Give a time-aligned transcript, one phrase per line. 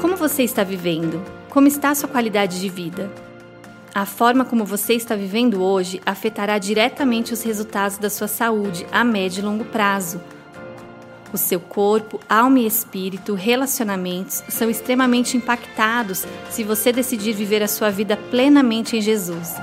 [0.00, 1.22] Como você está vivendo?
[1.48, 3.10] Como está a sua qualidade de vida?
[3.94, 9.04] A forma como você está vivendo hoje afetará diretamente os resultados da sua saúde a
[9.04, 10.20] médio e longo prazo.
[11.32, 17.68] O seu corpo, alma e espírito, relacionamentos são extremamente impactados se você decidir viver a
[17.68, 19.54] sua vida plenamente em Jesus.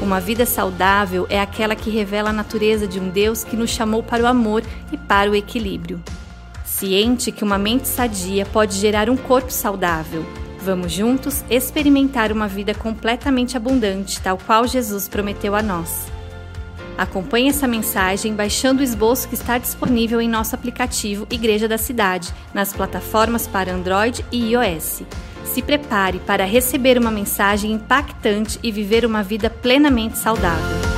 [0.00, 4.02] Uma vida saudável é aquela que revela a natureza de um Deus que nos chamou
[4.02, 6.02] para o amor e para o equilíbrio.
[6.82, 10.26] Ciente que uma mente sadia pode gerar um corpo saudável.
[10.58, 16.10] Vamos juntos experimentar uma vida completamente abundante, tal qual Jesus prometeu a nós.
[16.98, 22.34] Acompanhe essa mensagem baixando o esboço que está disponível em nosso aplicativo Igreja da Cidade,
[22.52, 25.04] nas plataformas para Android e iOS.
[25.44, 30.91] Se prepare para receber uma mensagem impactante e viver uma vida plenamente saudável.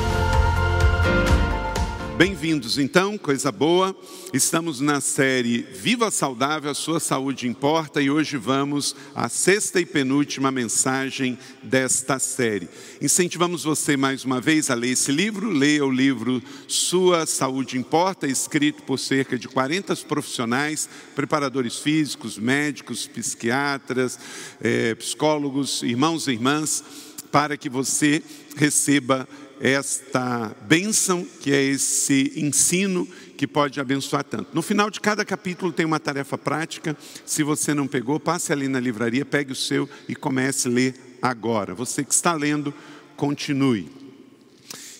[2.17, 3.95] Bem-vindos então, coisa boa.
[4.33, 9.84] Estamos na série Viva Saudável, a sua saúde importa e hoje vamos à sexta e
[9.84, 12.69] penúltima mensagem desta série.
[13.03, 18.28] Incentivamos você mais uma vez a ler esse livro, leia o livro Sua Saúde Importa,
[18.28, 24.21] escrito por cerca de 40 profissionais, preparadores físicos, médicos, psiquiatras,
[24.61, 26.84] eh, psicólogos, irmãos e irmãs,
[27.33, 28.23] para que você
[28.56, 29.28] receba
[29.60, 34.55] esta bênção, que é esse ensino que pode abençoar tanto.
[34.55, 36.97] No final de cada capítulo tem uma tarefa prática.
[37.24, 40.94] Se você não pegou, passe ali na livraria, pegue o seu e comece a ler
[41.20, 41.75] agora.
[41.75, 42.72] Você que está lendo,
[43.16, 43.91] continue.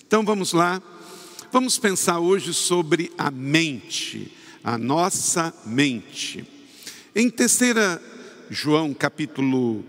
[0.07, 0.83] Então vamos lá.
[1.53, 4.33] Vamos pensar hoje sobre a mente,
[4.63, 6.45] a nossa mente.
[7.15, 8.03] Em terceira
[8.51, 9.85] João, capítulo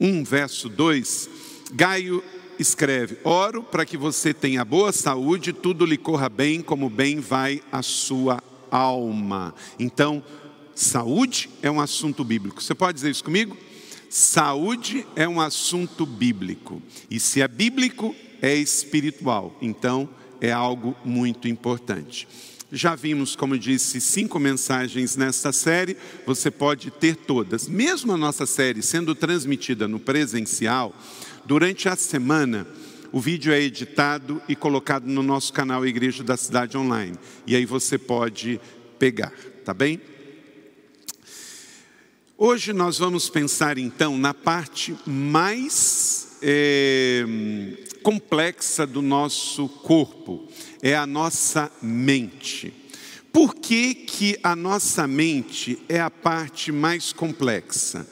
[0.00, 1.28] 1, verso 2,
[1.72, 2.24] Gaio
[2.60, 7.62] escreve: Oro para que você tenha boa saúde, tudo lhe corra bem, como bem vai
[7.72, 9.54] a sua alma.
[9.78, 10.22] Então,
[10.74, 12.62] saúde é um assunto bíblico.
[12.62, 13.56] Você pode dizer isso comigo?
[14.08, 16.82] Saúde é um assunto bíblico.
[17.10, 19.56] E se é bíblico, é espiritual.
[19.62, 20.08] Então,
[20.40, 22.26] é algo muito importante.
[22.72, 27.68] Já vimos, como disse, cinco mensagens nesta série, você pode ter todas.
[27.68, 30.94] Mesmo a nossa série sendo transmitida no presencial,
[31.44, 32.66] Durante a semana,
[33.12, 37.16] o vídeo é editado e colocado no nosso canal Igreja da Cidade Online.
[37.46, 38.60] E aí você pode
[38.98, 39.32] pegar,
[39.64, 40.00] tá bem?
[42.36, 47.24] Hoje nós vamos pensar então na parte mais é,
[48.02, 50.48] complexa do nosso corpo,
[50.80, 52.72] é a nossa mente.
[53.32, 58.06] Por que, que a nossa mente é a parte mais complexa?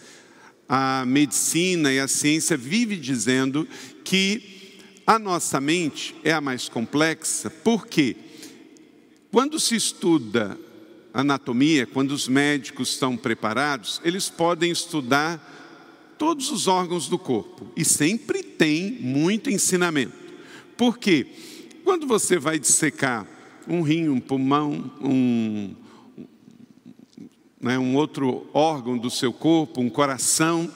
[0.69, 3.67] A medicina e a ciência vive dizendo
[4.05, 8.15] que a nossa mente é a mais complexa, porque
[9.31, 10.59] quando se estuda
[11.13, 15.57] anatomia, quando os médicos estão preparados, eles podem estudar
[16.19, 20.13] todos os órgãos do corpo e sempre tem muito ensinamento.
[20.77, 21.27] Por quê?
[21.85, 23.27] Quando você vai dissecar
[23.67, 25.75] um rim, um pulmão, um,
[27.61, 30.73] né, um outro órgão do seu corpo, um coração,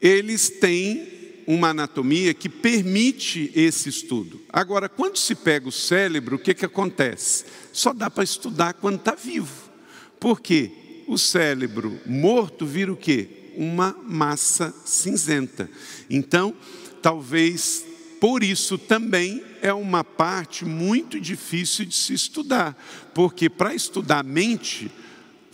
[0.00, 4.40] eles têm uma anatomia que permite esse estudo.
[4.50, 7.44] Agora, quando se pega o cérebro, o que, que acontece?
[7.72, 9.70] Só dá para estudar quando está vivo.
[10.18, 10.70] Por quê?
[11.06, 13.52] O cérebro morto vira o quê?
[13.56, 15.70] Uma massa cinzenta.
[16.08, 16.54] Então,
[17.02, 17.84] talvez
[18.20, 22.74] por isso também é uma parte muito difícil de se estudar,
[23.12, 24.90] porque para estudar a mente,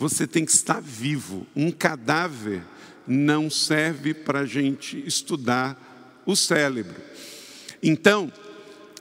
[0.01, 1.45] você tem que estar vivo.
[1.55, 2.63] Um cadáver
[3.05, 6.99] não serve para a gente estudar o cérebro.
[7.83, 8.33] Então,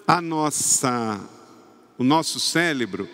[0.07, 1.19] a nossa,
[1.97, 3.09] o nosso cérebro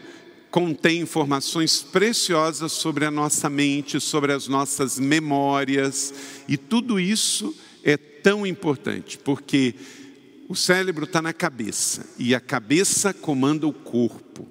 [0.51, 6.13] contém informações preciosas sobre a nossa mente, sobre as nossas memórias,
[6.49, 7.55] e tudo isso
[7.85, 9.77] é tão importante, porque
[10.49, 14.49] o cérebro está na cabeça e a cabeça comanda o corpo.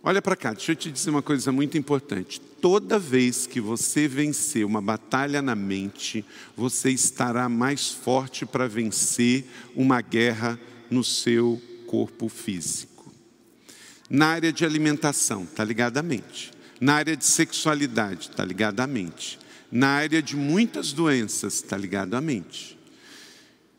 [0.00, 2.40] Olha para cá, deixa eu te dizer uma coisa muito importante.
[2.62, 6.24] Toda vez que você vencer uma batalha na mente,
[6.56, 9.44] você estará mais forte para vencer
[9.74, 10.56] uma guerra
[10.88, 13.12] no seu corpo físico.
[14.08, 16.52] Na área de alimentação, está ligado à mente.
[16.80, 19.40] Na área de sexualidade, está ligado à mente.
[19.68, 22.78] Na área de muitas doenças, está ligado à mente.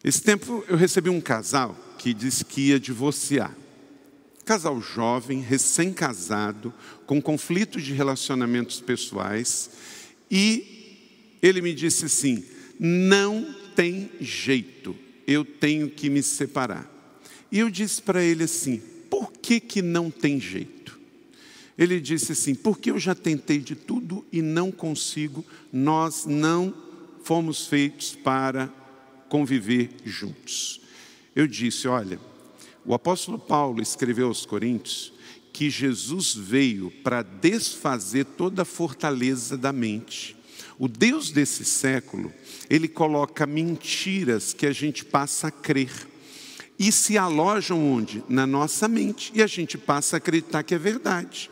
[0.04, 3.63] Esse tempo eu recebi um casal que disse que ia divorciar.
[4.46, 6.74] Casal jovem, recém-casado,
[7.06, 9.70] com conflitos de relacionamentos pessoais,
[10.30, 12.44] e ele me disse assim:
[12.80, 14.96] não tem jeito,
[15.26, 16.90] eu tenho que me separar.
[17.52, 21.00] E eu disse para ele assim: por que, que não tem jeito?
[21.78, 26.74] Ele disse assim: Porque eu já tentei de tudo e não consigo, nós não
[27.24, 28.68] fomos feitos para
[29.30, 30.82] conviver juntos.
[31.36, 32.20] Eu disse: Olha,
[32.86, 35.14] o apóstolo Paulo escreveu aos Coríntios
[35.54, 40.36] que Jesus veio para desfazer toda a fortaleza da mente.
[40.80, 42.34] O Deus desse século,
[42.70, 45.92] ele coloca mentiras que a gente passa a crer.
[46.80, 48.24] E se alojam onde?
[48.28, 49.32] Na nossa mente.
[49.36, 51.52] E a gente passa a acreditar que é verdade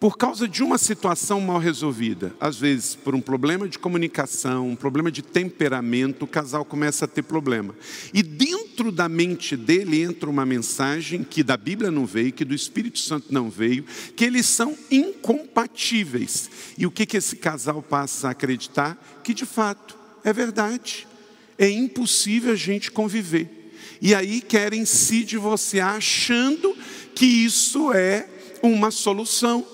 [0.00, 4.76] por causa de uma situação mal resolvida, às vezes por um problema de comunicação, um
[4.76, 7.74] problema de temperamento, o casal começa a ter problema.
[8.14, 8.57] E dentro
[8.92, 13.26] da mente dele entra uma mensagem que da Bíblia não veio, que do Espírito Santo
[13.30, 13.84] não veio,
[14.16, 16.50] que eles são incompatíveis.
[16.78, 18.96] E o que, que esse casal passa a acreditar?
[19.22, 21.06] Que de fato é verdade.
[21.58, 23.72] É impossível a gente conviver.
[24.00, 26.76] E aí querem se divorciar achando
[27.14, 28.28] que isso é
[28.62, 29.66] uma solução.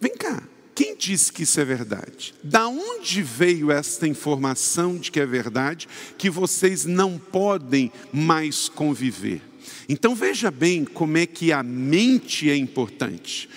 [0.00, 0.42] Vem cá,
[0.76, 2.34] quem disse que isso é verdade?
[2.44, 5.88] Da onde veio esta informação de que é verdade,
[6.18, 9.40] que vocês não podem mais conviver?
[9.88, 13.48] Então veja bem como é que a mente é importante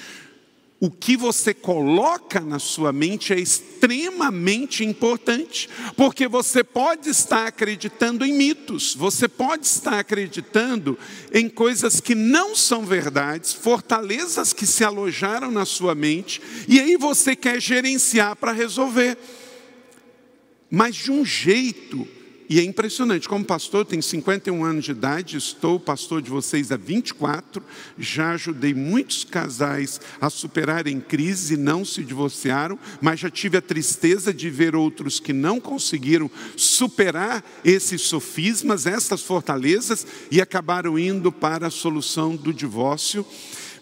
[0.81, 8.25] o que você coloca na sua mente é extremamente importante, porque você pode estar acreditando
[8.25, 10.97] em mitos, você pode estar acreditando
[11.33, 16.95] em coisas que não são verdades, fortalezas que se alojaram na sua mente, e aí
[16.95, 19.17] você quer gerenciar para resolver,
[20.71, 22.07] mas de um jeito
[22.49, 26.77] e é impressionante, como pastor, tenho 51 anos de idade, estou pastor de vocês há
[26.77, 27.63] 24,
[27.95, 33.61] já ajudei muitos casais a superarem crise e não se divorciaram, mas já tive a
[33.61, 41.31] tristeza de ver outros que não conseguiram superar esses sofismas, essas fortalezas e acabaram indo
[41.31, 43.23] para a solução do divórcio.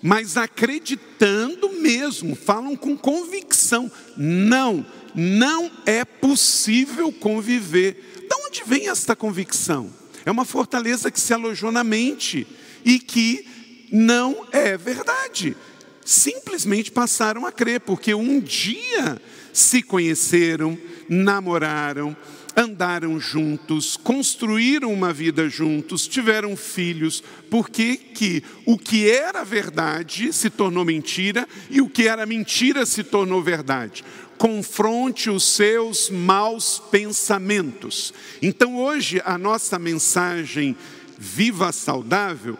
[0.02, 4.86] Mas acreditando mesmo, falam com convicção: não,
[5.16, 8.17] não é possível conviver
[8.48, 9.92] onde vem esta convicção?
[10.26, 12.48] É uma fortaleza que se alojou na mente
[12.84, 13.46] e que
[13.92, 15.56] não é verdade.
[16.04, 19.22] Simplesmente passaram a crer, porque um dia
[19.52, 20.78] se conheceram,
[21.10, 22.16] namoraram,
[22.58, 30.50] andaram juntos, construíram uma vida juntos, tiveram filhos, porque que o que era verdade se
[30.50, 34.04] tornou mentira e o que era mentira se tornou verdade
[34.38, 38.14] confronte os seus maus pensamentos.
[38.40, 40.78] Então, hoje, a nossa mensagem
[41.18, 42.56] Viva Saudável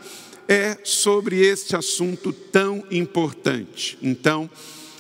[0.48, 3.98] é sobre este assunto tão importante.
[4.02, 4.50] Então,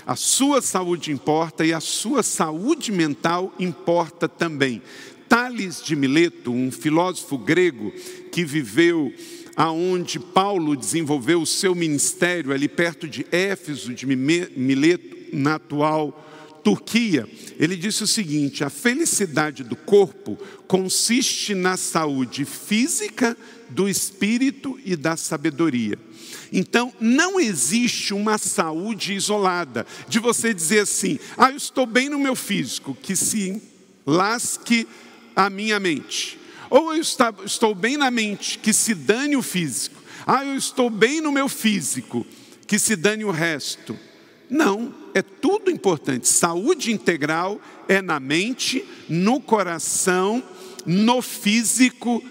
[0.07, 4.81] a sua saúde importa e a sua saúde mental importa também.
[5.27, 7.91] Tales de Mileto, um filósofo grego
[8.31, 9.13] que viveu
[9.57, 16.23] aonde Paulo desenvolveu o seu ministério ali perto de Éfeso de Mileto, na atual
[16.63, 17.27] Turquia,
[17.59, 20.37] ele disse o seguinte: a felicidade do corpo
[20.67, 23.37] consiste na saúde física,
[23.69, 25.97] do espírito e da sabedoria.
[26.51, 32.19] Então, não existe uma saúde isolada, de você dizer assim: ah, eu estou bem no
[32.19, 33.61] meu físico, que se
[34.05, 34.87] lasque
[35.35, 36.39] a minha mente.
[36.69, 40.01] Ou eu estou bem na mente, que se dane o físico.
[40.25, 42.25] Ah, eu estou bem no meu físico,
[42.65, 43.97] que se dane o resto.
[44.49, 46.27] Não, é tudo importante.
[46.27, 50.43] Saúde integral é na mente, no coração,
[50.85, 52.23] no físico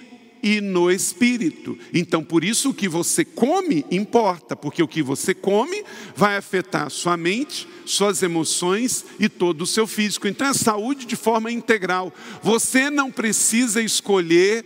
[0.43, 1.79] e no espírito.
[1.93, 6.91] Então, por isso o que você come importa, porque o que você come vai afetar
[6.91, 10.29] sua mente, suas emoções e todo o seu físico.
[10.29, 12.13] Então, é saúde de forma integral.
[12.43, 14.65] Você não precisa escolher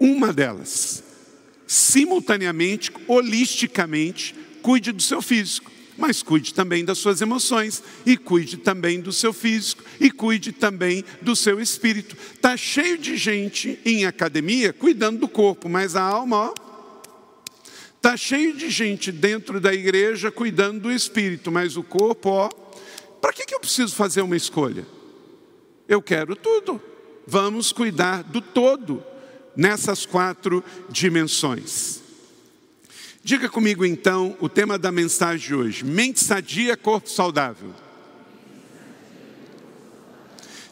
[0.00, 1.04] uma delas.
[1.66, 5.69] Simultaneamente, holisticamente, cuide do seu físico
[6.00, 11.04] mas cuide também das suas emoções, e cuide também do seu físico, e cuide também
[11.20, 12.16] do seu espírito.
[12.34, 16.54] Está cheio de gente em academia cuidando do corpo, mas a alma, ó.
[17.96, 22.48] Está cheio de gente dentro da igreja cuidando do espírito, mas o corpo, ó.
[23.20, 24.86] Para que, que eu preciso fazer uma escolha?
[25.86, 26.80] Eu quero tudo.
[27.26, 29.04] Vamos cuidar do todo
[29.54, 32.00] nessas quatro dimensões.
[33.22, 37.74] Diga comigo então o tema da mensagem de hoje: mente sadia, corpo saudável.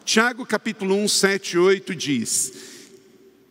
[0.02, 2.52] Tiago capítulo 1, 7 e 8 diz: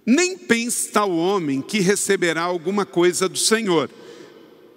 [0.04, 3.90] Nem pense tal homem que receberá alguma coisa do Senhor.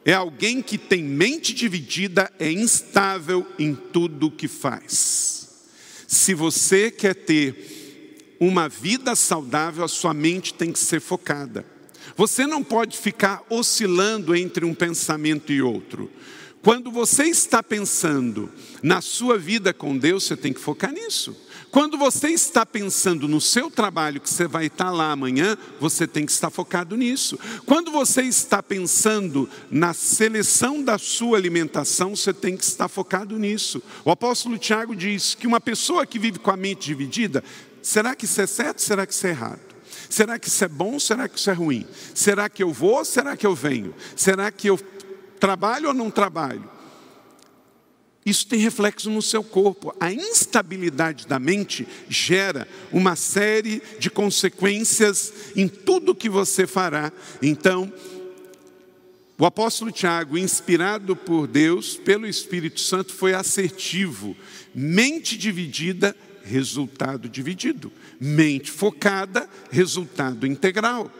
[0.05, 5.49] É alguém que tem mente dividida, é instável em tudo o que faz.
[6.07, 11.65] Se você quer ter uma vida saudável, a sua mente tem que ser focada.
[12.17, 16.11] Você não pode ficar oscilando entre um pensamento e outro.
[16.63, 18.51] Quando você está pensando
[18.83, 21.35] na sua vida com Deus, você tem que focar nisso.
[21.71, 26.27] Quando você está pensando no seu trabalho, que você vai estar lá amanhã, você tem
[26.27, 27.39] que estar focado nisso.
[27.65, 33.83] Quando você está pensando na seleção da sua alimentação, você tem que estar focado nisso.
[34.05, 37.43] O apóstolo Tiago diz que uma pessoa que vive com a mente dividida,
[37.81, 38.83] será que isso é certo?
[38.83, 39.70] Será que isso é errado?
[40.11, 40.99] Será que isso é bom?
[40.99, 41.87] Será que isso é ruim?
[42.15, 43.05] Será que eu vou?
[43.05, 43.95] Será que eu venho?
[44.17, 44.79] Será que eu
[45.39, 46.69] trabalho ou não trabalho?
[48.27, 49.95] Isso tem reflexo no seu corpo.
[49.99, 57.13] A instabilidade da mente gera uma série de consequências em tudo que você fará.
[57.41, 57.91] Então,
[59.39, 64.37] o apóstolo Tiago, inspirado por Deus, pelo Espírito Santo, foi assertivo.
[64.75, 66.15] Mente dividida,
[66.45, 67.93] resultado dividido.
[68.21, 71.11] Mente focada, resultado integral.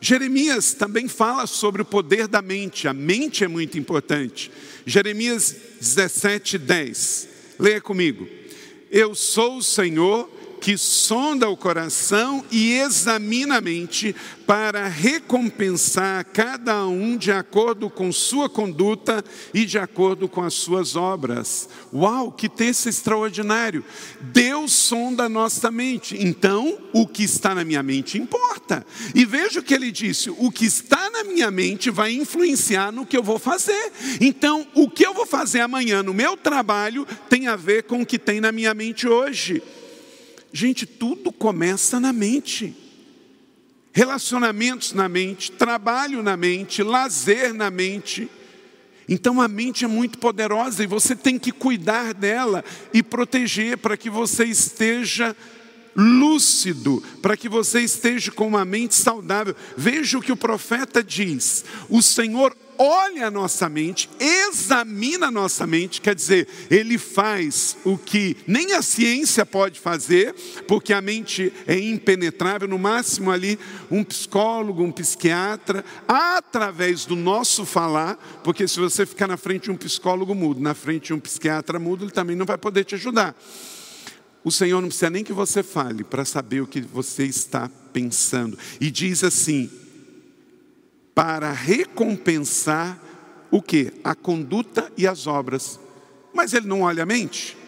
[0.00, 4.50] Jeremias também fala sobre o poder da mente, a mente é muito importante.
[4.86, 7.28] Jeremias 17, 10.
[7.58, 8.26] Leia comigo.
[8.90, 10.28] Eu sou o Senhor
[10.60, 14.14] que sonda o coração e examina a mente
[14.46, 19.24] para recompensar cada um de acordo com sua conduta
[19.54, 21.68] e de acordo com as suas obras.
[21.92, 23.84] Uau, que texto extraordinário!
[24.20, 28.84] Deus sonda a nossa mente, então o que está na minha mente importa.
[29.14, 33.06] E veja o que ele disse: o que está na minha mente vai influenciar no
[33.06, 33.92] que eu vou fazer.
[34.20, 38.06] Então, o que eu vou fazer amanhã no meu trabalho tem a ver com o
[38.06, 39.62] que tem na minha mente hoje.
[40.52, 42.74] Gente, tudo começa na mente.
[43.92, 48.28] Relacionamentos na mente, trabalho na mente, lazer na mente.
[49.08, 52.64] Então a mente é muito poderosa e você tem que cuidar dela
[52.94, 55.36] e proteger para que você esteja
[55.96, 59.56] lúcido, para que você esteja com uma mente saudável.
[59.76, 65.66] Veja o que o profeta diz: o Senhor olha a nossa mente, examina a nossa
[65.66, 70.34] mente, quer dizer, ele faz o que nem a ciência pode fazer,
[70.66, 73.58] porque a mente é impenetrável, no máximo ali
[73.90, 79.70] um psicólogo, um psiquiatra, através do nosso falar, porque se você ficar na frente de
[79.72, 82.94] um psicólogo mudo, na frente de um psiquiatra mudo, ele também não vai poder te
[82.94, 83.36] ajudar.
[84.42, 88.58] O Senhor não precisa nem que você fale para saber o que você está pensando.
[88.80, 89.70] E diz assim:
[91.20, 92.98] para recompensar
[93.50, 93.92] o que?
[94.02, 95.78] A conduta e as obras.
[96.32, 97.58] Mas ele não olha a mente.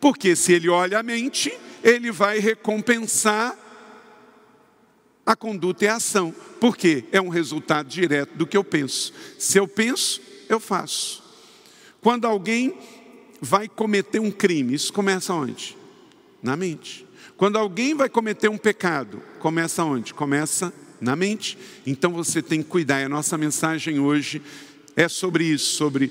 [0.00, 3.58] Porque se ele olha a mente, ele vai recompensar
[5.26, 6.32] a conduta e a ação.
[6.60, 9.12] Porque é um resultado direto do que eu penso.
[9.40, 11.20] Se eu penso, eu faço.
[12.00, 12.78] Quando alguém
[13.40, 15.76] vai cometer um crime, isso começa onde?
[16.40, 17.04] Na mente.
[17.36, 20.14] Quando alguém vai cometer um pecado, começa onde?
[20.14, 20.72] Começa
[21.04, 21.56] na mente.
[21.86, 23.00] Então você tem que cuidar.
[23.00, 24.42] E a nossa mensagem hoje
[24.96, 26.10] é sobre isso, sobre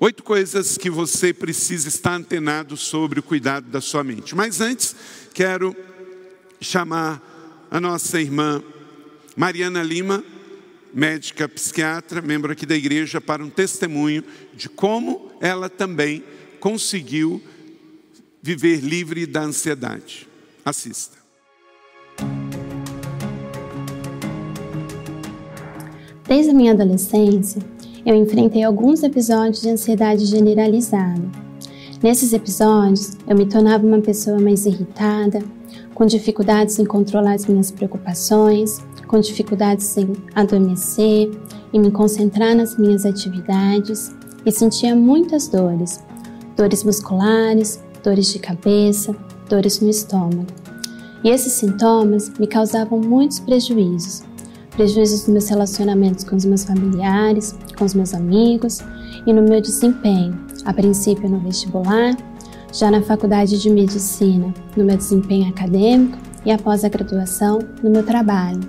[0.00, 4.34] oito coisas que você precisa estar antenado sobre o cuidado da sua mente.
[4.34, 4.94] Mas antes,
[5.32, 5.76] quero
[6.60, 8.62] chamar a nossa irmã
[9.36, 10.24] Mariana Lima,
[10.92, 14.22] médica psiquiatra, membro aqui da igreja, para um testemunho
[14.54, 16.22] de como ela também
[16.60, 17.42] conseguiu
[18.40, 20.28] viver livre da ansiedade.
[20.64, 21.23] Assista.
[26.26, 27.60] Desde a minha adolescência,
[28.04, 31.22] eu enfrentei alguns episódios de ansiedade generalizada.
[32.02, 35.42] Nesses episódios, eu me tornava uma pessoa mais irritada,
[35.94, 41.30] com dificuldades em controlar as minhas preocupações, com dificuldades em adormecer
[41.72, 44.14] e me concentrar nas minhas atividades
[44.46, 46.02] e sentia muitas dores,
[46.56, 49.14] dores musculares, dores de cabeça,
[49.48, 50.46] dores no estômago.
[51.22, 54.22] E esses sintomas me causavam muitos prejuízos,
[54.74, 58.80] prejuízos nos meus relacionamentos com os meus familiares, com os meus amigos
[59.26, 62.16] e no meu desempenho, a princípio no vestibular,
[62.72, 68.04] já na faculdade de medicina, no meu desempenho acadêmico e após a graduação, no meu
[68.04, 68.60] trabalho.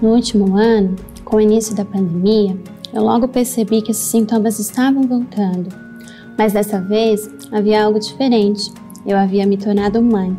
[0.00, 0.94] No último ano,
[1.24, 2.56] com o início da pandemia,
[2.92, 5.68] eu logo percebi que esses sintomas estavam voltando,
[6.36, 8.72] mas dessa vez havia algo diferente.
[9.06, 10.36] Eu havia me tornado mãe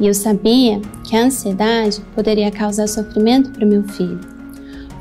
[0.00, 4.31] e eu sabia que a ansiedade poderia causar sofrimento para meu filho.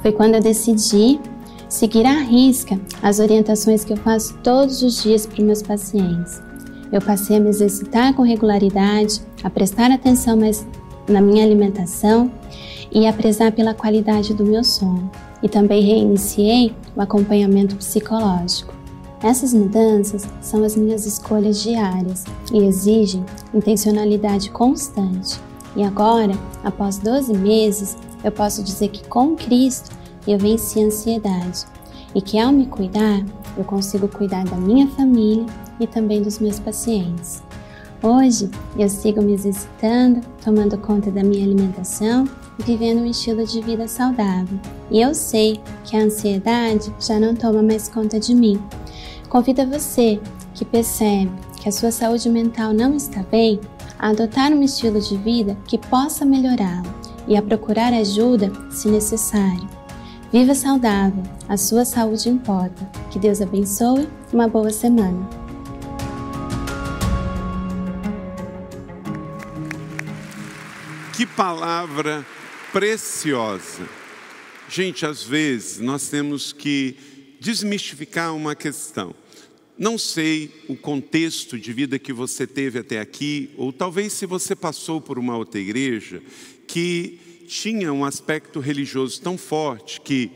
[0.02, 1.20] Foi quando eu decidi
[1.70, 6.42] seguir à risca as orientações que eu faço todos os dias para meus pacientes.
[6.92, 10.66] Eu passei a me exercitar com regularidade, a prestar atenção mais
[11.08, 12.32] na minha alimentação
[12.92, 15.10] e a prezar pela qualidade do meu sono.
[15.42, 18.74] E também reiniciei o acompanhamento psicológico.
[19.24, 25.40] Essas mudanças são as minhas escolhas diárias e exigem intencionalidade constante.
[25.76, 29.96] E agora, após 12 meses, eu posso dizer que com Cristo
[30.28, 31.66] eu venci a ansiedade
[32.14, 33.24] e que ao me cuidar,
[33.58, 35.46] eu consigo cuidar da minha família
[35.80, 37.42] e também dos meus pacientes.
[38.04, 42.28] Hoje eu sigo me exercitando, tomando conta da minha alimentação
[42.60, 44.60] e vivendo um estilo de vida saudável.
[44.90, 48.62] E eu sei que a ansiedade já não toma mais conta de mim.
[49.30, 50.20] Convido você
[50.56, 53.60] que percebe que a sua saúde mental não está bem
[54.00, 59.70] a adotar um estilo de vida que possa melhorá-lo e a procurar ajuda se necessário.
[60.32, 62.90] Viva saudável, a sua saúde importa.
[63.12, 65.30] Que Deus abençoe, uma boa semana.
[71.16, 72.26] Que palavra
[72.72, 73.88] preciosa.
[74.70, 76.96] Gente, às vezes nós temos que
[77.42, 79.14] desmistificar uma questão.
[79.78, 84.56] Não sei o contexto de vida que você teve até aqui, ou talvez se você
[84.56, 86.22] passou por uma outra igreja
[86.72, 90.32] que tinha um aspecto religioso tão forte que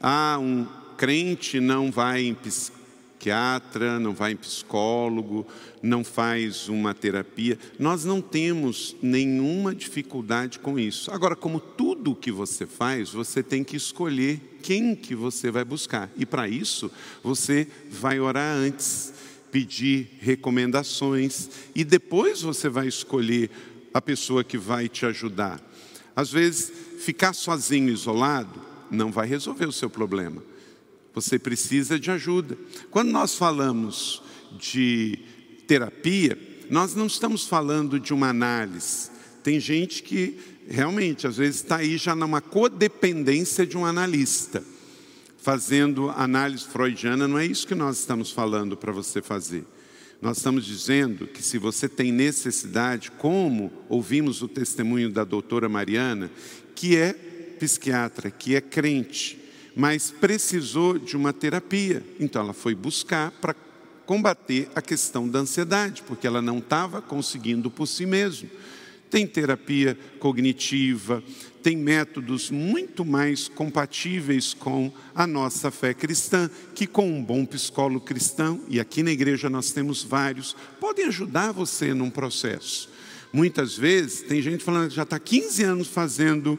[0.00, 5.46] ah, um crente não vai em psiquiatra, não vai em psicólogo,
[5.82, 7.58] não faz uma terapia.
[7.78, 11.10] Nós não temos nenhuma dificuldade com isso.
[11.10, 16.10] Agora, como tudo que você faz, você tem que escolher quem que você vai buscar.
[16.16, 16.90] E para isso,
[17.22, 19.12] você vai orar antes,
[19.52, 23.50] pedir recomendações e depois você vai escolher
[23.92, 25.73] a pessoa que vai te ajudar.
[26.16, 30.42] Às vezes, ficar sozinho, isolado, não vai resolver o seu problema.
[31.14, 32.56] Você precisa de ajuda.
[32.90, 34.22] Quando nós falamos
[34.58, 35.18] de
[35.66, 36.38] terapia,
[36.70, 39.10] nós não estamos falando de uma análise.
[39.42, 44.64] Tem gente que realmente, às vezes, está aí já numa codependência de um analista,
[45.38, 47.28] fazendo análise freudiana.
[47.28, 49.64] Não é isso que nós estamos falando para você fazer.
[50.24, 56.30] Nós estamos dizendo que se você tem necessidade, como ouvimos o testemunho da doutora Mariana,
[56.74, 57.12] que é
[57.58, 59.38] psiquiatra, que é crente,
[59.76, 62.02] mas precisou de uma terapia.
[62.18, 63.54] Então ela foi buscar para
[64.06, 68.48] combater a questão da ansiedade, porque ela não estava conseguindo por si mesma.
[69.10, 71.22] Tem terapia cognitiva,
[71.64, 78.04] tem métodos muito mais compatíveis com a nossa fé cristã, que com um bom psicólogo
[78.04, 82.90] cristão, e aqui na igreja nós temos vários, podem ajudar você num processo.
[83.32, 86.58] Muitas vezes tem gente falando que já está 15 anos fazendo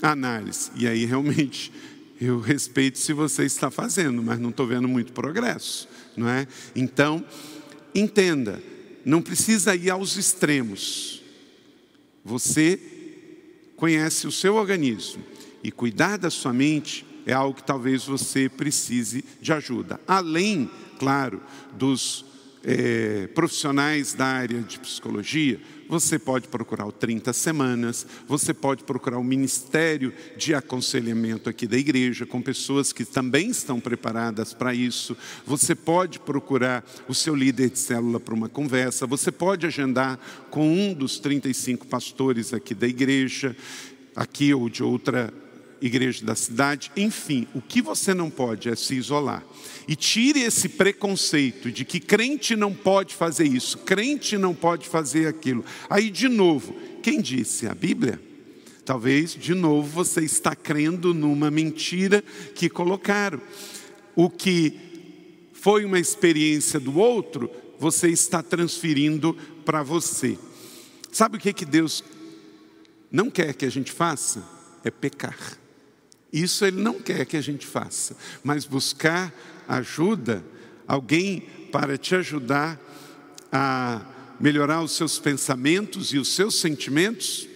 [0.00, 1.72] análise, e aí realmente
[2.20, 6.46] eu respeito se você está fazendo, mas não estou vendo muito progresso, não é?
[6.76, 7.24] Então,
[7.92, 8.62] entenda,
[9.04, 11.20] não precisa ir aos extremos.
[12.24, 12.95] Você
[13.76, 15.22] conhece o seu organismo
[15.62, 20.00] e cuidar da sua mente é algo que talvez você precise de ajuda.
[20.06, 21.42] Além, claro,
[21.74, 22.24] dos
[22.64, 29.18] é, profissionais da área de psicologia, você pode procurar o 30 Semanas, você pode procurar
[29.18, 35.16] o Ministério de Aconselhamento aqui da igreja, com pessoas que também estão preparadas para isso.
[35.46, 40.18] Você pode procurar o seu líder de célula para uma conversa, você pode agendar
[40.50, 43.56] com um dos 35 pastores aqui da igreja,
[44.14, 45.32] aqui ou de outra
[45.80, 49.44] igreja da cidade, enfim, o que você não pode é se isolar.
[49.86, 55.26] E tire esse preconceito de que crente não pode fazer isso, crente não pode fazer
[55.26, 55.64] aquilo.
[55.88, 57.66] Aí, de novo, quem disse?
[57.66, 58.20] A Bíblia?
[58.84, 62.22] Talvez, de novo, você está crendo numa mentira
[62.54, 63.40] que colocaram.
[64.14, 64.72] O que
[65.52, 70.38] foi uma experiência do outro, você está transferindo para você.
[71.10, 72.04] Sabe o que, que Deus
[73.10, 74.44] não quer que a gente faça?
[74.84, 75.58] É pecar.
[76.36, 79.32] Isso Ele não quer que a gente faça, mas buscar
[79.66, 80.44] ajuda,
[80.86, 81.40] alguém
[81.72, 82.78] para te ajudar
[83.50, 84.02] a
[84.38, 87.48] melhorar os seus pensamentos e os seus sentimentos,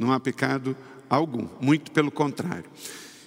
[0.00, 0.76] não há pecado
[1.08, 2.68] algum, muito pelo contrário.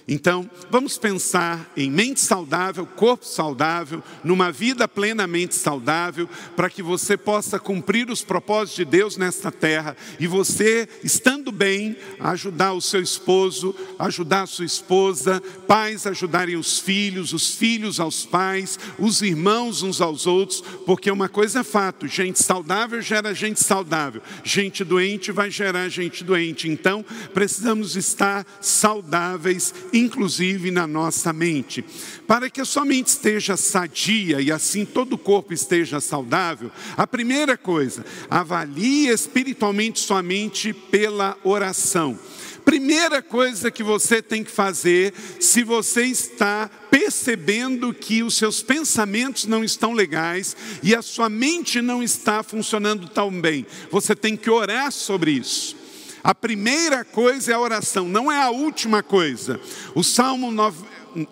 [0.08, 7.16] Então, vamos pensar em mente saudável, corpo saudável, numa vida plenamente saudável, para que você
[7.16, 13.02] possa cumprir os propósitos de Deus nesta terra e você, estando bem, ajudar o seu
[13.02, 19.82] esposo, ajudar a sua esposa, pais ajudarem os filhos, os filhos aos pais, os irmãos
[19.82, 25.32] uns aos outros, porque uma coisa é fato: gente saudável gera gente saudável, gente doente
[25.32, 26.68] vai gerar gente doente.
[26.68, 31.84] Então, precisamos estar saudáveis inclusive na nossa mente.
[32.26, 37.06] Para que a sua mente esteja sadia e assim todo o corpo esteja saudável, a
[37.06, 42.18] primeira coisa, avalie espiritualmente sua mente pela oração.
[42.66, 49.44] Primeira coisa que você tem que fazer, se você está percebendo que os seus pensamentos
[49.44, 54.50] não estão legais e a sua mente não está funcionando tão bem, você tem que
[54.50, 55.85] orar sobre isso.
[56.26, 59.60] A primeira coisa é a oração, não é a última coisa.
[59.94, 60.50] O Salmo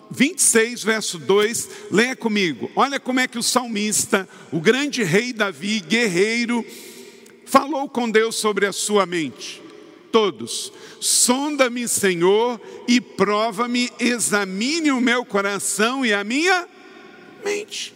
[0.09, 2.71] 26, verso 2, leia comigo.
[2.77, 6.65] Olha como é que o salmista, o grande rei Davi, guerreiro,
[7.45, 9.61] falou com Deus sobre a sua mente.
[10.13, 16.69] Todos, sonda-me, Senhor, e prova-me, examine o meu coração e a minha
[17.43, 17.94] mente.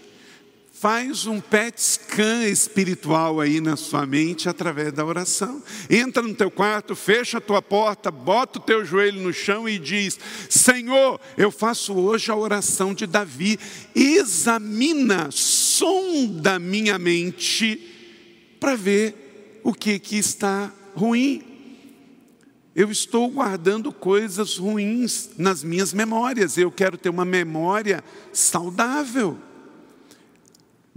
[0.80, 5.62] Faz um PET scan espiritual aí na sua mente através da oração.
[5.90, 9.78] Entra no teu quarto, fecha a tua porta, bota o teu joelho no chão e
[9.78, 10.18] diz:
[10.50, 13.60] Senhor, eu faço hoje a oração de Davi.
[13.94, 21.44] Examina, sonda minha mente para ver o que que está ruim.
[22.74, 26.58] Eu estou guardando coisas ruins nas minhas memórias.
[26.58, 29.49] Eu quero ter uma memória saudável.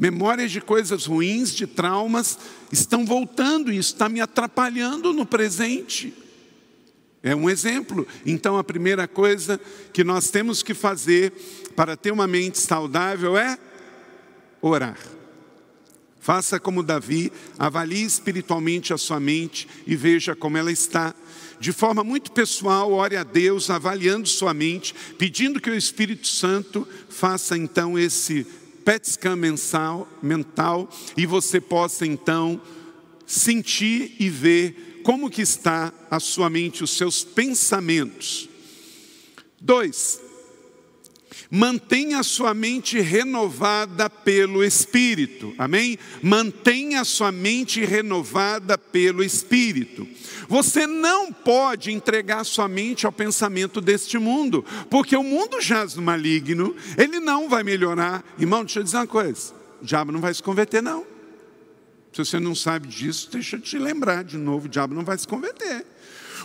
[0.02, 2.36] Memórias de coisas ruins, de traumas,
[2.72, 6.12] estão voltando e está me atrapalhando no presente.
[7.22, 8.04] É um exemplo.
[8.26, 9.60] Então, a primeira coisa
[9.92, 11.30] que nós temos que fazer
[11.76, 13.56] para ter uma mente saudável é
[14.60, 14.98] orar.
[16.18, 21.14] Faça como Davi, avalie espiritualmente a sua mente e veja como ela está.
[21.60, 26.88] De forma muito pessoal, ore a Deus, avaliando sua mente, pedindo que o Espírito Santo
[27.08, 28.44] faça então esse
[28.84, 32.60] PET scan mensal, mental e você possa então
[33.26, 38.48] sentir e ver como que está a sua mente, os seus pensamentos.
[39.60, 40.20] Dois,
[41.50, 45.98] mantenha a sua mente renovada pelo Espírito, amém?
[46.22, 50.06] Mantenha a sua mente renovada pelo Espírito.
[50.52, 56.02] Você não pode entregar sua mente ao pensamento deste mundo, porque o mundo jaz no
[56.02, 58.22] maligno, ele não vai melhorar.
[58.38, 61.06] Irmão, deixa eu dizer uma coisa: o diabo não vai se converter, não.
[62.12, 65.16] Se você não sabe disso, deixa eu te lembrar de novo: o diabo não vai
[65.16, 65.86] se converter.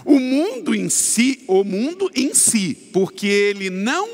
[0.05, 4.07] O mundo em si, o mundo em si, porque ele não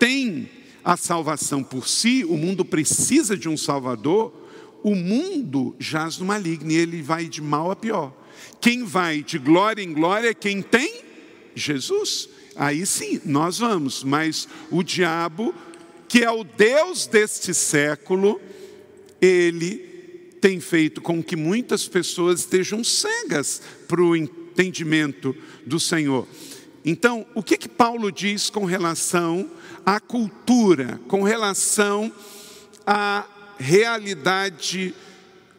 [0.00, 0.50] tem
[0.82, 4.34] a salvação por si, o mundo precisa de um Salvador,
[4.82, 8.17] o mundo jaz no maligno e ele vai de mal a pior.
[8.60, 11.02] Quem vai de glória em glória é quem tem
[11.54, 12.28] Jesus.
[12.56, 15.54] Aí sim, nós vamos, mas o diabo,
[16.08, 18.40] que é o Deus deste século,
[19.20, 19.76] ele
[20.40, 26.26] tem feito com que muitas pessoas estejam cegas para o entendimento do Senhor.
[26.84, 29.50] Então, o que que Paulo diz com relação
[29.84, 32.12] à cultura, com relação
[32.86, 33.26] à
[33.58, 34.94] realidade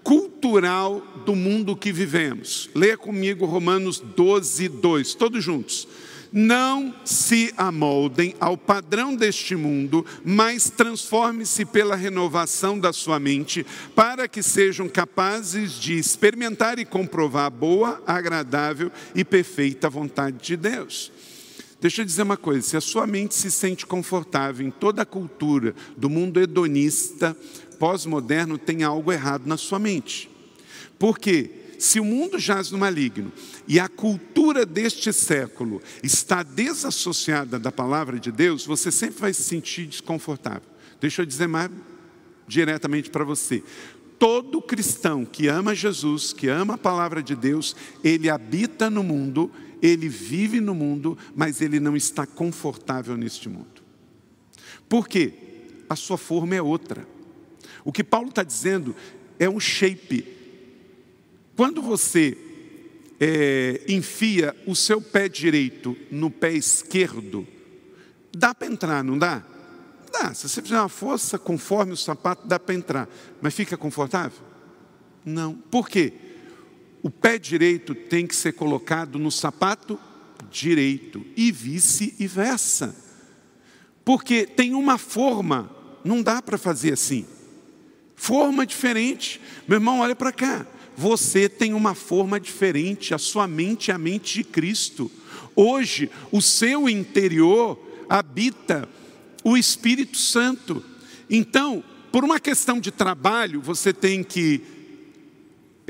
[0.04, 2.70] cultural do mundo que vivemos.
[2.74, 5.88] Leia comigo Romanos 12, 2, todos juntos.
[6.32, 14.28] Não se amoldem ao padrão deste mundo, mas transforme-se pela renovação da sua mente, para
[14.28, 21.12] que sejam capazes de experimentar e comprovar a boa, agradável e perfeita vontade de Deus.
[21.82, 25.06] Deixa eu dizer uma coisa: se a sua mente se sente confortável em toda a
[25.06, 27.36] cultura do mundo hedonista,
[27.80, 30.30] pós-moderno tem algo errado na sua mente.
[31.00, 33.32] Porque se o mundo jaz no maligno
[33.66, 39.44] e a cultura deste século está desassociada da palavra de Deus, você sempre vai se
[39.44, 40.70] sentir desconfortável.
[41.00, 41.72] Deixa eu dizer mais
[42.46, 43.64] diretamente para você.
[44.20, 49.50] Todo cristão que ama Jesus, que ama a palavra de Deus, ele habita no mundo,
[49.82, 53.82] ele vive no mundo, mas ele não está confortável neste mundo.
[54.90, 55.34] Por quê?
[55.90, 57.08] A sua forma é outra.
[57.84, 58.96] O que Paulo está dizendo
[59.38, 60.26] é um shape.
[61.56, 62.38] Quando você
[63.20, 67.48] é, enfia o seu pé direito no pé esquerdo,
[68.36, 69.44] dá para entrar, não dá?
[70.12, 70.34] Dá.
[70.34, 73.10] Se você fizer uma força conforme o sapato, dá para entrar.
[73.42, 74.40] Mas fica confortável?
[75.26, 75.56] Não.
[75.56, 76.14] Por quê?
[77.02, 80.00] O pé direito tem que ser colocado no sapato
[80.50, 82.96] direito e vice-versa.
[84.04, 85.70] Porque tem uma forma,
[86.04, 87.26] não dá para fazer assim
[88.20, 89.40] forma diferente.
[89.66, 90.68] Meu irmão, olha para cá.
[90.96, 95.10] Você tem uma forma diferente, a sua mente é a mente de Cristo.
[95.56, 97.80] Hoje, o seu interior
[98.10, 98.90] habita
[99.42, 100.84] o Espírito Santo.
[101.30, 104.62] Então, por uma questão de trabalho, você tem que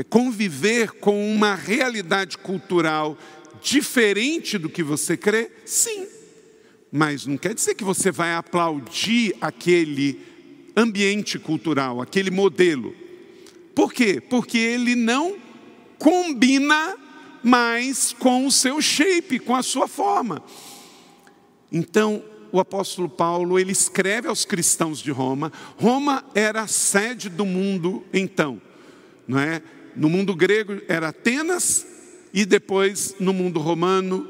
[0.10, 3.18] conviver com uma realidade cultural
[3.64, 5.50] diferente do que você crê?
[5.66, 6.06] Sim.
[6.92, 10.29] Mas não quer dizer que você vai aplaudir aquele
[10.76, 12.96] ambiente cultural, aquele modelo.
[13.76, 14.22] Por quê?
[14.22, 15.38] Porque ele não
[15.98, 16.98] combina
[17.44, 20.44] mais com o seu shape, com a sua forma.
[21.72, 25.52] Então, o apóstolo Paulo, ele escreve aos cristãos de Roma.
[25.78, 28.62] Roma era a sede do mundo então,
[29.28, 29.62] não é?
[29.96, 31.86] No mundo grego era Atenas
[32.34, 34.28] e depois no mundo romano,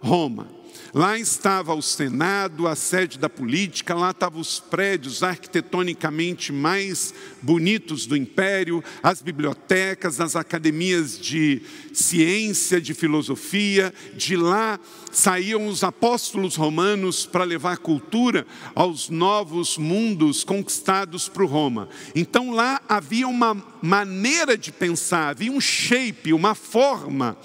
[0.00, 0.55] Roma.
[0.94, 8.06] Lá estava o Senado, a sede da política, lá estavam os prédios arquitetonicamente mais bonitos
[8.06, 13.92] do império, as bibliotecas, as academias de ciência, de filosofia.
[14.14, 14.78] De lá
[15.10, 21.88] saíam os apóstolos romanos para levar cultura aos novos mundos conquistados por Roma.
[22.14, 27.36] Então lá havia uma maneira de pensar, havia um shape, uma forma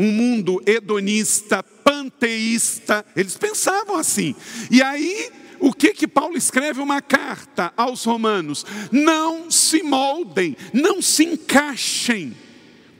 [0.00, 1.62] um mundo hedonista,
[2.00, 3.04] panteísta.
[3.14, 4.34] Eles pensavam assim.
[4.70, 8.64] E aí, o que que Paulo escreve uma carta aos romanos?
[8.90, 12.34] Não se moldem, não se encaixem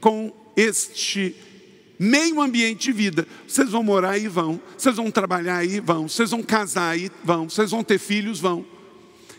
[0.01, 1.35] com este
[1.99, 3.27] meio ambiente de vida.
[3.47, 4.61] Vocês vão morar aí, vão.
[4.77, 6.09] Vocês vão trabalhar aí, vão.
[6.09, 7.49] Vocês vão casar aí, vão.
[7.49, 8.67] Vocês vão ter filhos, vão.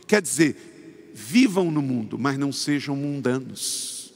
[0.08, 4.14] Quer dizer, vivam no mundo, mas não sejam mundanos.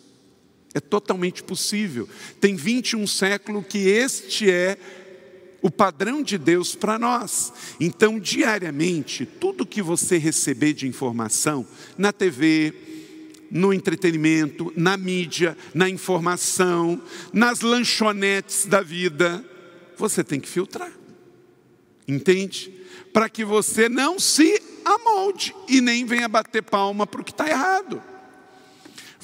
[0.74, 2.08] É totalmente possível.
[2.42, 4.78] Tem 21 séculos que este é
[5.66, 7.52] o padrão de Deus para nós.
[7.80, 11.66] Então, diariamente, tudo que você receber de informação
[11.98, 12.72] na TV,
[13.50, 17.02] no entretenimento, na mídia, na informação,
[17.34, 19.44] nas lanchonetes da vida,
[19.98, 20.92] você tem que filtrar.
[22.08, 22.72] Entende?
[23.12, 27.50] Para que você não se amolde e nem venha bater palma para o que está
[27.50, 28.04] errado.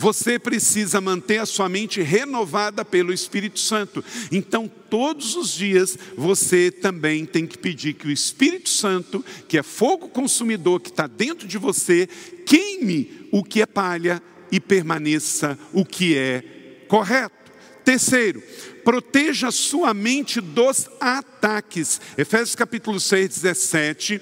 [0.01, 4.03] Você precisa manter a sua mente renovada pelo Espírito Santo.
[4.31, 9.61] Então, todos os dias, você também tem que pedir que o Espírito Santo, que é
[9.61, 12.09] fogo consumidor que está dentro de você,
[12.47, 14.19] queime o que é palha
[14.51, 16.43] e permaneça o que é
[16.87, 17.51] correto.
[17.85, 18.41] Terceiro,
[18.83, 22.01] proteja sua mente dos ataques.
[22.17, 24.19] Efésios capítulo 6, 17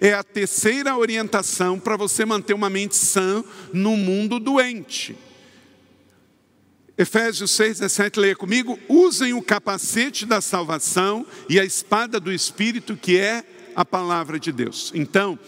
[0.00, 5.16] é a terceira orientação para você manter uma mente sã no mundo doente.
[6.96, 8.78] Efésios 6, 17, leia comigo.
[8.88, 14.52] Usem o capacete da salvação e a espada do Espírito, que é a palavra de
[14.52, 14.92] Deus.
[14.94, 15.38] Então,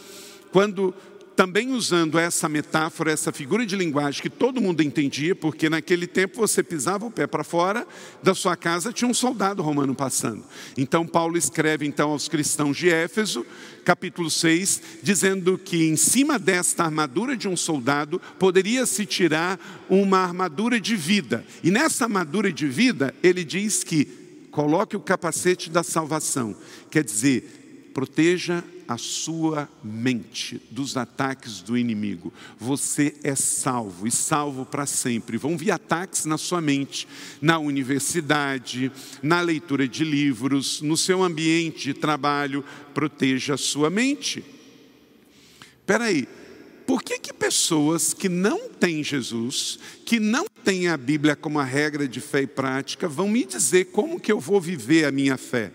[0.50, 0.94] quando
[1.42, 6.36] também usando essa metáfora, essa figura de linguagem que todo mundo entendia, porque naquele tempo
[6.36, 7.84] você pisava o pé para fora
[8.22, 10.44] da sua casa, tinha um soldado romano passando.
[10.78, 13.44] Então Paulo escreve então aos cristãos de Éfeso,
[13.84, 19.58] capítulo 6, dizendo que em cima desta armadura de um soldado poderia se tirar
[19.90, 21.44] uma armadura de vida.
[21.64, 24.04] E nessa armadura de vida, ele diz que
[24.52, 26.54] coloque o capacete da salvação,
[26.88, 32.32] quer dizer, proteja a sua mente dos ataques do inimigo.
[32.58, 35.36] Você é salvo e salvo para sempre.
[35.36, 37.08] Vão vir ataques na sua mente,
[37.40, 38.90] na universidade,
[39.22, 42.64] na leitura de livros, no seu ambiente de trabalho.
[42.94, 44.44] Proteja a sua mente.
[45.80, 46.28] Espera aí,
[46.86, 51.64] por que, que pessoas que não têm Jesus, que não têm a Bíblia como a
[51.64, 55.36] regra de fé e prática, vão me dizer como que eu vou viver a minha
[55.36, 55.72] fé?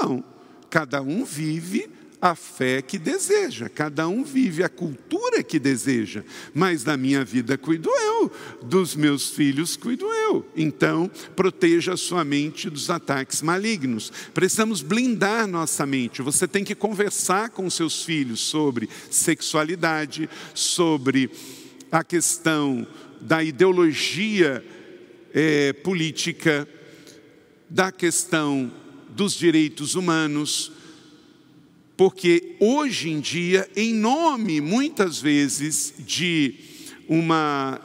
[0.00, 0.22] Não,
[0.70, 1.88] cada um vive
[2.20, 7.56] a fé que deseja, cada um vive a cultura que deseja, mas da minha vida
[7.56, 8.30] cuido eu,
[8.62, 10.44] dos meus filhos cuido eu.
[10.56, 14.12] Então, proteja a sua mente dos ataques malignos.
[14.34, 16.20] Precisamos blindar nossa mente.
[16.20, 21.30] Você tem que conversar com seus filhos sobre sexualidade, sobre
[21.90, 22.86] a questão
[23.20, 24.64] da ideologia
[25.32, 26.68] é, política,
[27.70, 28.72] da questão
[29.10, 30.72] dos direitos humanos
[31.98, 36.54] porque hoje em dia, em nome muitas vezes de
[37.08, 37.80] uma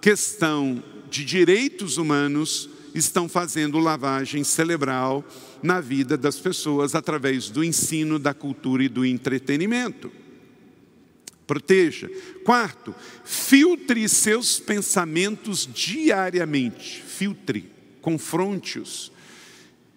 [0.00, 5.22] questão de direitos humanos, estão fazendo lavagem cerebral
[5.62, 10.10] na vida das pessoas através do ensino, da cultura e do entretenimento.
[11.46, 12.10] Proteja.
[12.44, 12.94] Quarto,
[13.26, 17.02] filtre seus pensamentos diariamente.
[17.06, 19.12] Filtre, confronte-os.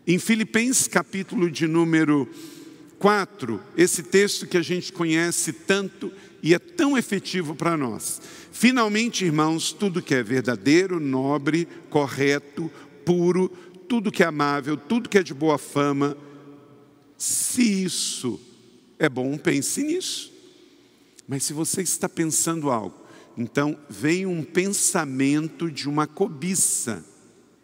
[0.06, 2.30] Em Filipenses capítulo de número
[3.00, 8.22] 4, esse texto que a gente conhece tanto e é tão efetivo para nós.
[8.52, 12.72] Finalmente, irmãos, tudo que é verdadeiro, nobre, correto,
[13.06, 13.50] puro,
[13.88, 16.18] tudo que é amável, tudo que é de boa fama,
[17.18, 18.40] se isso
[18.98, 20.32] é bom, pense nisso.
[21.28, 22.96] Mas se você está pensando algo,
[23.38, 27.06] então vem um pensamento de uma cobiça.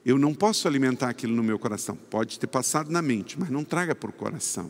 [0.06, 1.96] Eu não posso alimentar aquilo no meu coração.
[1.96, 4.70] Pode ter passado na mente, mas não traga para o coração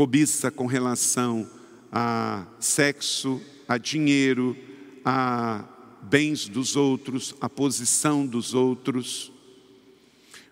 [0.00, 1.46] cobiça com relação
[1.92, 4.56] a sexo, a dinheiro,
[5.04, 5.62] a
[6.00, 9.30] bens dos outros, a posição dos outros.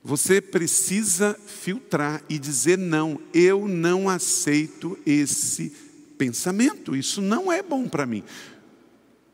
[0.04, 5.72] Você precisa filtrar e dizer não, eu não aceito esse
[6.18, 8.22] pensamento, isso não é bom para mim.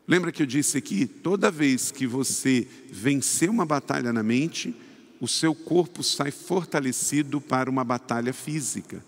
[0.07, 4.73] Lembra que eu disse aqui, toda vez que você vencer uma batalha na mente,
[5.19, 9.03] o seu corpo sai fortalecido para uma batalha física.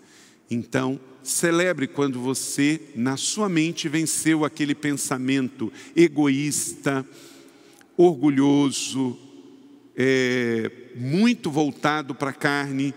[0.50, 7.06] Então, celebre quando você, na sua mente, venceu aquele pensamento egoísta,
[7.96, 9.18] orgulhoso,
[9.96, 12.94] é, muito voltado para a carne.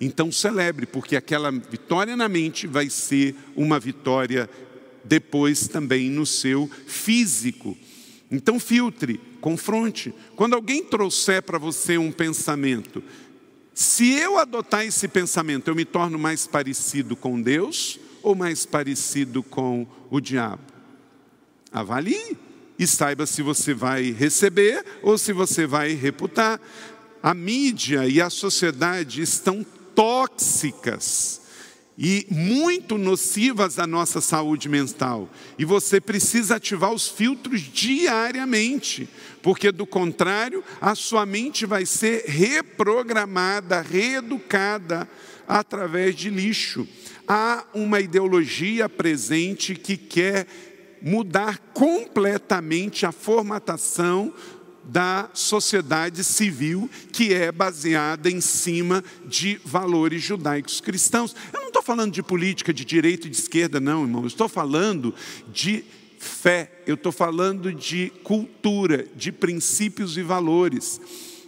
[0.00, 4.48] Então, celebre, porque aquela vitória na mente vai ser uma vitória
[5.04, 7.76] depois também no seu físico.
[8.30, 10.14] Então, filtre, confronte.
[10.34, 13.02] Quando alguém trouxer para você um pensamento,
[13.74, 19.42] se eu adotar esse pensamento, eu me torno mais parecido com Deus ou mais parecido
[19.42, 20.62] com o diabo?
[21.72, 22.38] Avalie
[22.78, 26.60] e saiba se você vai receber ou se você vai reputar.
[27.20, 31.43] A mídia e a sociedade estão tóxicas
[31.96, 35.28] e muito nocivas à nossa saúde mental.
[35.58, 39.08] E você precisa ativar os filtros diariamente,
[39.42, 45.08] porque do contrário, a sua mente vai ser reprogramada, reeducada
[45.46, 46.86] através de lixo.
[47.26, 50.46] Há uma ideologia presente que quer
[51.00, 54.32] mudar completamente a formatação
[54.84, 61.34] da sociedade civil que é baseada em cima de valores judaicos cristãos.
[61.52, 64.22] Eu estou falando de política de direita e de esquerda, não, irmão.
[64.22, 65.12] Eu estou falando
[65.52, 65.84] de
[66.20, 71.00] fé, eu estou falando de cultura, de princípios e valores.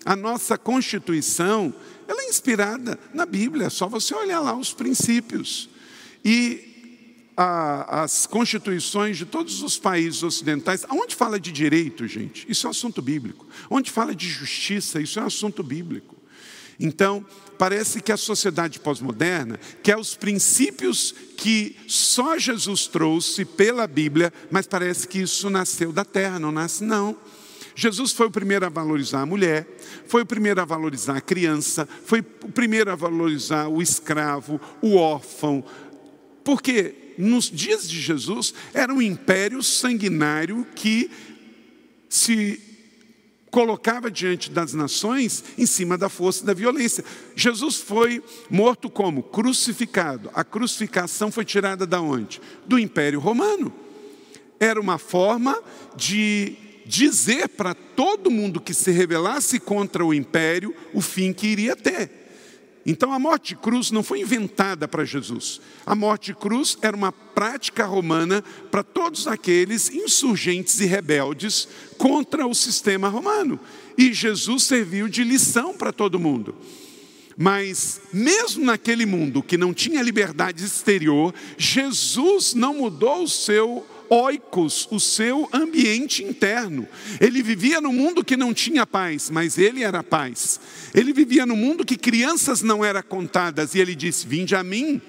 [0.05, 1.73] A nossa Constituição,
[2.09, 5.69] ela é inspirada na Bíblia, é só você olhar lá os princípios.
[6.25, 12.67] E a, as constituições de todos os países ocidentais, onde fala de direito, gente, isso
[12.67, 13.47] é um assunto bíblico.
[13.71, 16.16] Onde fala de justiça, isso é um assunto bíblico.
[16.79, 17.25] Então,
[17.59, 24.67] parece que a sociedade pós-moderna quer os princípios que só Jesus trouxe pela Bíblia, mas
[24.67, 27.17] parece que isso nasceu da terra, não nasce, não.
[27.75, 29.67] Jesus foi o primeiro a valorizar a mulher,
[30.07, 34.97] foi o primeiro a valorizar a criança, foi o primeiro a valorizar o escravo, o
[34.97, 35.65] órfão.
[36.43, 37.07] Por quê?
[37.19, 41.11] nos dias de Jesus, era um império sanguinário que
[42.09, 42.61] se
[43.57, 47.03] colocava diante das nações em cima da força da violência.
[47.35, 49.23] Jesus foi morto como?
[49.23, 50.31] Crucificado.
[50.35, 52.39] A crucificação foi tirada da onde?
[52.67, 53.73] Do Império Romano.
[54.61, 55.59] Era uma forma
[55.97, 61.75] de dizer para todo mundo que se rebelasse contra o império o fim que iria
[61.75, 62.11] ter.
[62.87, 65.61] Então a morte de cruz não foi inventada para Jesus.
[65.85, 71.67] A morte de cruz era uma prática romana para todos aqueles insurgentes e rebeldes
[71.99, 73.59] contra o sistema romano.
[73.99, 76.55] E Jesus serviu de lição para todo mundo.
[77.37, 84.89] Mas, mesmo naquele mundo que não tinha liberdade exterior, Jesus não mudou o seu oikos,
[84.91, 86.87] o seu ambiente interno.
[87.21, 90.61] Ele vivia no mundo que não tinha paz, mas ele era paz.
[90.95, 95.01] Ele vivia no mundo que crianças não eram contadas, e ele disse: Vinde a mim,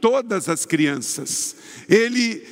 [0.00, 1.56] todas as crianças.
[1.88, 2.42] Ele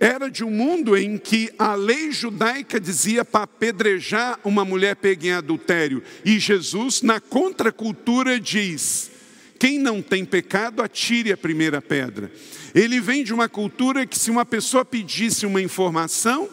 [0.00, 5.26] era de um mundo em que a lei judaica dizia para apedrejar uma mulher pega
[5.28, 9.12] em adultério, e Jesus, na contracultura, diz:
[9.62, 12.32] quem não tem pecado, atire a primeira pedra.
[12.74, 16.48] Ele vem de uma cultura que, se uma pessoa pedisse uma informação,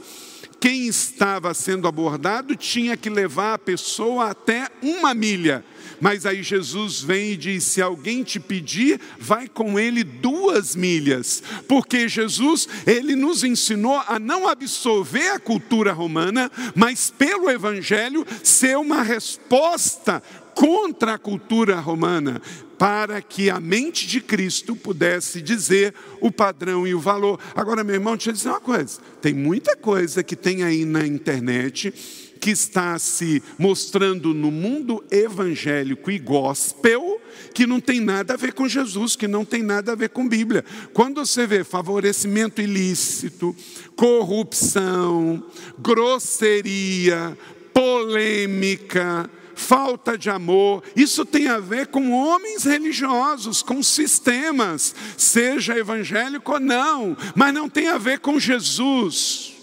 [0.60, 5.64] quem estava sendo abordado tinha que levar a pessoa até uma milha.
[6.02, 11.44] Mas aí Jesus vem e diz: se alguém te pedir, vai com ele duas milhas,
[11.68, 18.78] porque Jesus, ele nos ensinou a não absorver a cultura romana, mas pelo Evangelho ser
[18.78, 20.22] uma resposta
[20.54, 22.42] contra a cultura romana,
[22.80, 27.38] para que a mente de Cristo pudesse dizer o padrão e o valor.
[27.54, 31.06] Agora, meu irmão, deixa eu dizer uma coisa: tem muita coisa que tem aí na
[31.06, 31.94] internet
[32.40, 37.20] que está se mostrando no mundo evangélico e gospel,
[37.54, 40.26] que não tem nada a ver com Jesus, que não tem nada a ver com
[40.26, 40.64] Bíblia.
[40.94, 43.54] Quando você vê favorecimento ilícito,
[43.94, 45.44] corrupção,
[45.78, 47.38] grosseria,
[47.74, 50.84] polêmica, falta de amor.
[50.96, 57.70] Isso tem a ver com homens religiosos, com sistemas, seja evangélico ou não, mas não
[57.70, 59.54] tem a ver com Jesus.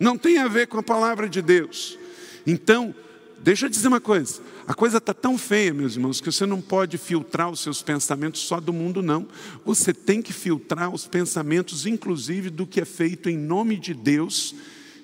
[0.00, 1.98] Não tem a ver com a palavra de Deus.
[2.46, 2.94] Então,
[3.38, 4.42] deixa eu dizer uma coisa.
[4.66, 8.40] A coisa está tão feia, meus irmãos, que você não pode filtrar os seus pensamentos
[8.40, 9.28] só do mundo, não.
[9.64, 14.54] Você tem que filtrar os pensamentos, inclusive, do que é feito em nome de Deus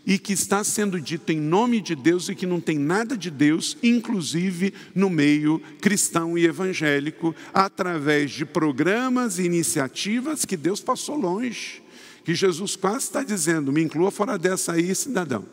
[0.07, 3.31] e que está sendo dito em nome de Deus e que não tem nada de
[3.31, 11.17] Deus, inclusive no meio cristão e evangélico, através de programas e iniciativas que Deus passou
[11.17, 11.83] longe.
[12.25, 15.47] Que Jesus quase está dizendo: me inclua fora dessa aí, cidadão.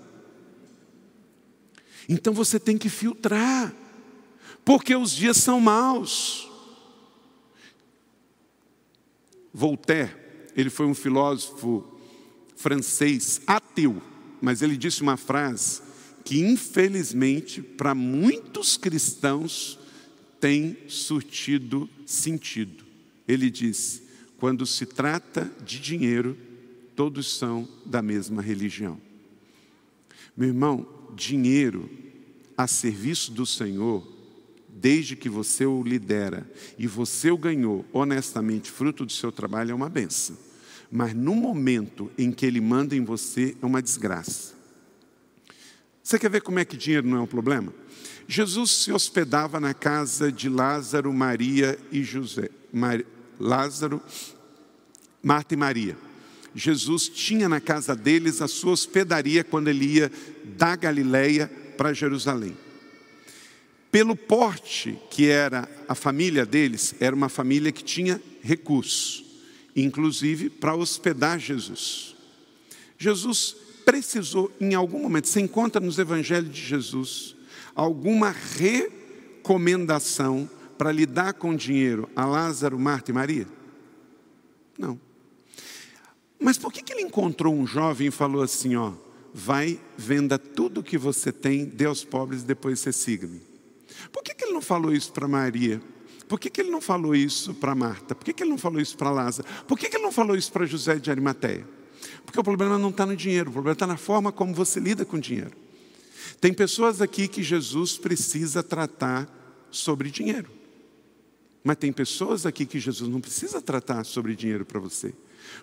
[2.10, 3.74] Então você tem que filtrar.
[4.64, 6.50] porque os dias são maus.
[9.54, 10.14] Voltaire,
[10.56, 11.98] ele foi um filósofo
[12.58, 14.02] francês ateu,
[14.42, 15.82] mas ele disse uma frase
[16.24, 19.80] que, infelizmente, para muitos cristãos
[20.40, 22.84] tem surtido sentido.
[23.28, 24.04] Ele disse:
[24.38, 26.38] quando se trata de dinheiro,
[26.96, 29.00] todos são da mesma religião.
[30.36, 31.90] Meu irmão, dinheiro
[32.58, 34.08] a serviço do Senhor,
[34.70, 39.76] desde que você o lidera e você o ganhou honestamente, fruto do seu trabalho, é
[39.76, 40.38] uma benção.
[40.92, 44.54] Mas no momento em que ele manda em você, é uma desgraça.
[46.02, 47.74] Você quer ver como é que dinheiro não é um problema?
[48.28, 52.50] Jesus se hospedava na casa de Lázaro, Maria e José.
[52.72, 53.04] Mar...
[53.40, 54.02] Lázaro,
[55.22, 55.98] Marta e Maria.
[56.56, 60.12] Jesus tinha na casa deles a sua hospedaria quando ele ia
[60.58, 62.58] da Galileia para Jerusalém.
[63.92, 69.24] Pelo porte que era a família deles, era uma família que tinha recursos,
[69.84, 72.16] inclusive para hospedar Jesus.
[72.98, 73.56] Jesus
[73.86, 77.36] precisou, em algum momento, você encontra nos evangelhos de Jesus,
[77.76, 83.48] alguma recomendação para lidar com dinheiro a Lázaro, Marta e Maria?
[84.78, 85.00] Não.
[86.40, 88.94] Mas por que, que ele encontrou um jovem e falou assim: ó,
[89.34, 93.42] vai, venda tudo que você tem, dê aos pobres e depois você siga-me?
[94.12, 95.82] Por que, que ele não falou isso para Maria?
[96.28, 98.14] Por que, que ele não falou isso para Marta?
[98.14, 99.48] Por que, que ele não falou isso para Lázaro?
[99.68, 101.68] Por que, que ele não falou isso para José de Arimateia?
[102.26, 105.06] Porque o problema não está no dinheiro, o problema está na forma como você lida
[105.06, 105.52] com o dinheiro.
[106.42, 109.28] Tem pessoas aqui que Jesus precisa tratar
[109.72, 110.50] sobre dinheiro.
[111.64, 115.14] Mas tem pessoas aqui que Jesus não precisa tratar sobre dinheiro para você.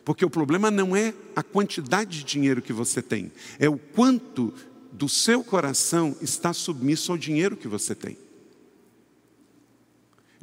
[0.04, 4.52] Porque o problema não é a quantidade de dinheiro que você tem, é o quanto
[4.90, 8.16] do seu coração está submisso ao dinheiro que você tem.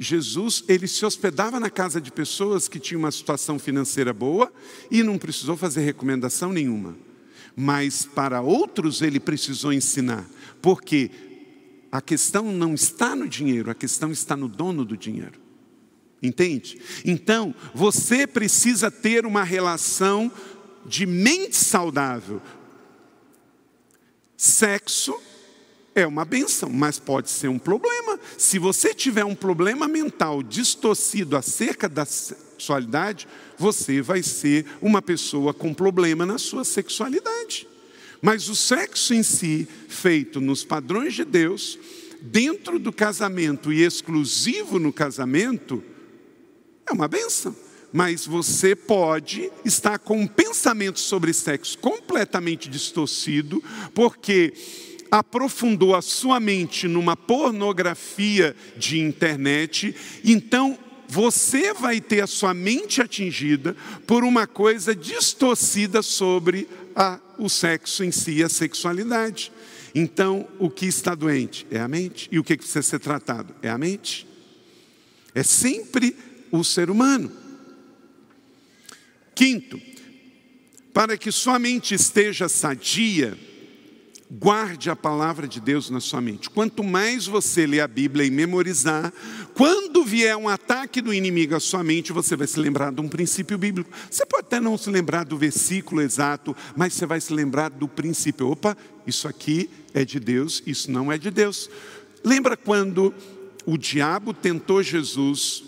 [0.02, 4.52] Jesus, ele se hospedava na casa de pessoas que tinham uma situação financeira boa
[4.90, 6.98] e não precisou fazer recomendação nenhuma.
[7.56, 10.28] Mas para outros ele precisou ensinar,
[10.60, 11.12] porque
[11.92, 15.40] a questão não está no dinheiro, a questão está no dono do dinheiro.
[16.20, 16.82] Entende?
[17.06, 20.32] Então, você precisa ter uma relação
[20.84, 22.42] de mente saudável.
[24.36, 25.14] Sexo
[25.94, 28.20] é uma benção, mas pode ser um problema.
[28.38, 33.28] Se você tiver um problema mental distorcido acerca da sexualidade,
[33.58, 37.68] você vai ser uma pessoa com problema na sua sexualidade.
[38.22, 41.78] Mas o sexo em si, feito nos padrões de Deus,
[42.22, 45.84] dentro do casamento e exclusivo no casamento,
[46.88, 47.56] é uma benção.
[47.92, 53.62] Mas você pode estar com um pensamento sobre sexo completamente distorcido,
[53.94, 54.54] porque
[55.12, 59.94] aprofundou a sua mente numa pornografia de internet,
[60.24, 63.76] então você vai ter a sua mente atingida
[64.08, 69.52] por uma coisa distorcida sobre a, o sexo em si, a sexualidade.
[69.94, 73.70] Então, o que está doente é a mente, e o que precisa ser tratado é
[73.70, 74.26] a mente.
[75.36, 76.16] É sempre
[76.50, 77.30] o ser humano.
[79.36, 79.82] Quinto,
[80.94, 83.38] para que sua mente esteja sadia,
[84.32, 86.50] guarde a palavra de Deus na sua mente.
[86.50, 89.12] Quanto mais você ler a Bíblia e memorizar,
[89.54, 93.10] quando vier um ataque do inimigo à sua mente, você vai se lembrar de um
[93.10, 93.90] princípio bíblico.
[94.10, 97.90] Você pode até não se lembrar do versículo exato, mas você vai se lembrar do
[97.90, 98.48] princípio.
[98.50, 101.70] Opa, isso aqui é de Deus, isso não é de Deus.
[102.24, 103.14] Lembra quando
[103.66, 105.62] o diabo tentou Jesus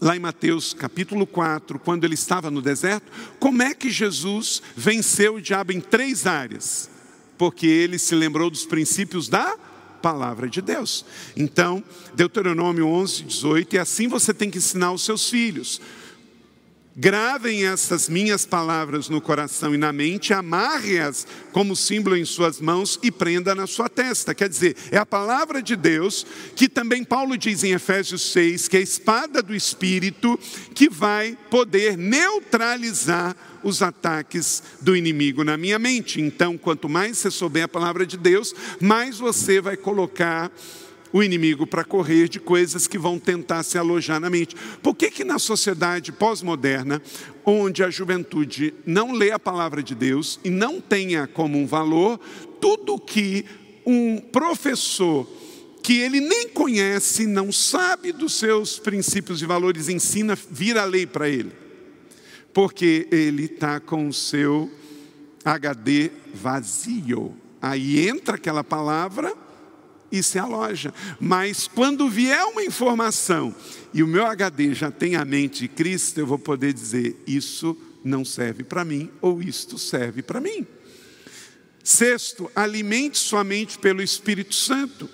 [0.00, 5.34] lá em Mateus capítulo 4, quando ele estava no deserto, como é que Jesus venceu
[5.34, 6.89] o diabo em três áreas?
[7.40, 9.56] Porque ele se lembrou dos princípios da
[10.02, 11.06] palavra de Deus.
[11.34, 11.82] Então,
[12.12, 15.80] Deuteronômio 11, 18, e assim você tem que ensinar os seus filhos.
[16.96, 22.98] Gravem essas minhas palavras no coração e na mente, amarre-as como símbolo em suas mãos
[23.00, 24.34] e prenda na sua testa.
[24.34, 26.26] Quer dizer, é a palavra de Deus,
[26.56, 30.38] que também Paulo diz em Efésios 6, que é a espada do Espírito,
[30.74, 36.20] que vai poder neutralizar os ataques do inimigo na minha mente.
[36.20, 40.50] Então, quanto mais você souber a palavra de Deus, mais você vai colocar
[41.12, 44.54] o inimigo para correr de coisas que vão tentar se alojar na mente.
[44.82, 47.02] Por que, que na sociedade pós-moderna,
[47.44, 52.18] onde a juventude não lê a palavra de Deus e não tenha como um valor,
[52.60, 53.44] tudo que
[53.84, 55.26] um professor
[55.82, 61.28] que ele nem conhece, não sabe dos seus princípios e valores, ensina, vira lei para
[61.28, 61.52] ele.
[62.52, 64.70] Porque ele está com o seu
[65.44, 67.34] HD vazio.
[67.62, 69.34] Aí entra aquela palavra
[70.10, 70.92] isso é a loja.
[71.18, 73.54] Mas quando vier uma informação
[73.92, 77.76] e o meu HD já tem a mente de Cristo, eu vou poder dizer: isso
[78.04, 80.66] não serve para mim ou isto serve para mim.
[81.82, 85.08] Sexto, alimente sua mente pelo Espírito Santo.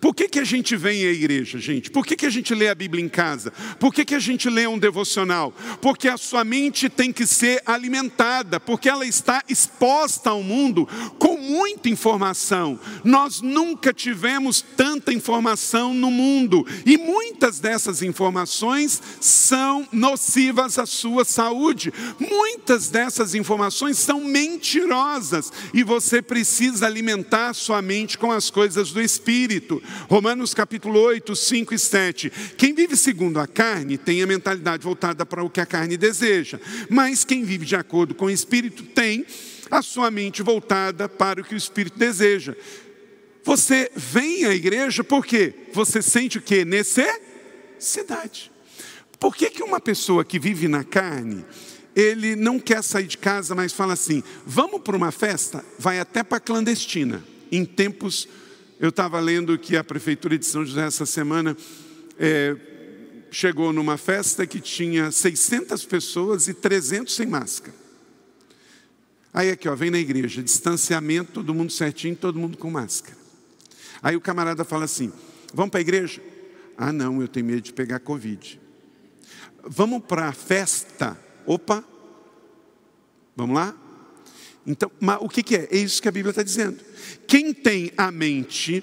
[0.00, 1.90] Por que, que a gente vem à igreja, gente?
[1.90, 3.52] Por que, que a gente lê a Bíblia em casa?
[3.78, 5.54] Por que, que a gente lê um devocional?
[5.80, 10.86] Porque a sua mente tem que ser alimentada, porque ela está exposta ao mundo
[11.18, 12.78] com muita informação.
[13.04, 21.24] Nós nunca tivemos tanta informação no mundo, e muitas dessas informações são nocivas à sua
[21.24, 21.92] saúde.
[22.18, 29.00] Muitas dessas informações são mentirosas, e você precisa alimentar sua mente com as coisas do
[29.00, 29.82] Espírito.
[30.08, 32.32] Romanos capítulo 8, 5 e 7.
[32.56, 36.60] Quem vive segundo a carne tem a mentalidade voltada para o que a carne deseja,
[36.88, 39.26] mas quem vive de acordo com o Espírito tem
[39.70, 42.54] a sua mente voltada para o que o Espírito deseja.
[43.44, 46.64] Você vem à igreja porque você sente o que?
[46.64, 48.50] Necessidade.
[49.18, 51.44] Por que, que uma pessoa que vive na carne,
[51.94, 55.64] ele não quer sair de casa, mas fala assim: vamos para uma festa?
[55.78, 58.28] Vai até para clandestina, em tempos
[58.78, 61.56] eu estava lendo que a Prefeitura de São José, essa semana,
[62.18, 62.56] é,
[63.30, 67.74] chegou numa festa que tinha 600 pessoas e 300 sem máscara.
[69.32, 73.16] Aí aqui, ó, vem na igreja, distanciamento, todo mundo certinho, todo mundo com máscara.
[74.02, 75.12] Aí o camarada fala assim:
[75.52, 76.22] vamos para a igreja?
[76.76, 78.60] Ah, não, eu tenho medo de pegar Covid.
[79.62, 81.18] Vamos para a festa?
[81.46, 81.84] Opa,
[83.34, 83.76] vamos lá?
[84.66, 84.90] Então,
[85.20, 85.68] o que, que é?
[85.70, 86.78] É isso que a Bíblia está dizendo.
[87.26, 88.82] Quem tem a mente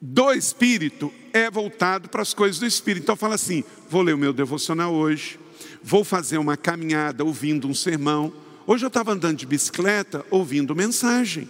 [0.00, 3.04] do Espírito é voltado para as coisas do Espírito.
[3.04, 5.38] Então fala assim: vou ler o meu devocional hoje,
[5.82, 8.32] vou fazer uma caminhada ouvindo um sermão.
[8.66, 11.48] Hoje eu estava andando de bicicleta ouvindo mensagem.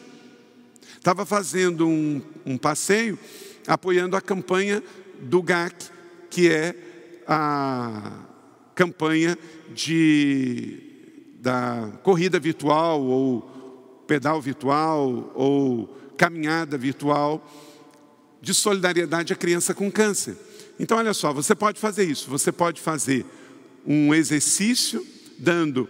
[0.97, 3.19] Estava fazendo um, um passeio
[3.67, 4.83] apoiando a campanha
[5.21, 5.91] do GAC,
[6.29, 6.75] que é
[7.27, 8.25] a
[8.75, 9.39] campanha
[9.75, 10.86] de,
[11.47, 13.41] da corrida virtual ou
[14.05, 15.87] pedal virtual ou
[16.17, 17.49] caminhada virtual
[18.43, 20.37] de solidariedade à criança com câncer.
[20.77, 22.29] Então, olha só, você pode fazer isso.
[22.31, 23.25] Você pode fazer
[23.87, 25.07] um exercício
[25.39, 25.89] dando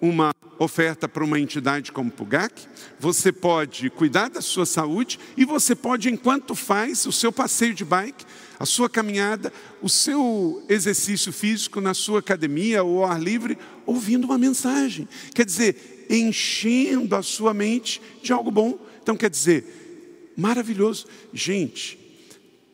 [0.00, 2.68] uma oferta para uma entidade como o PUGAC,
[2.98, 7.84] você pode cuidar da sua saúde e você pode, enquanto faz o seu passeio de
[7.84, 8.24] bike,
[8.58, 9.52] a sua caminhada,
[9.82, 15.08] o seu exercício físico na sua academia ou ao ar livre, ouvindo uma mensagem.
[15.34, 18.78] Quer dizer, enchendo a sua mente de algo bom.
[19.02, 21.06] Então, quer dizer, maravilhoso.
[21.32, 21.98] Gente,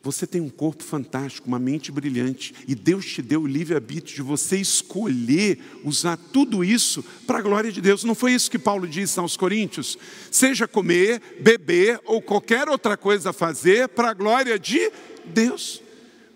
[0.03, 4.21] você tem um corpo fantástico, uma mente brilhante, e Deus te deu o livre-arbítrio de
[4.21, 8.03] você escolher usar tudo isso para a glória de Deus.
[8.03, 9.97] Não foi isso que Paulo disse aos Coríntios?
[10.29, 14.91] Seja comer, beber ou qualquer outra coisa a fazer para a glória de
[15.25, 15.81] Deus.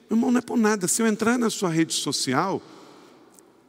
[0.10, 0.88] Meu irmão, não é por nada.
[0.88, 2.64] Se eu entrar na sua rede social,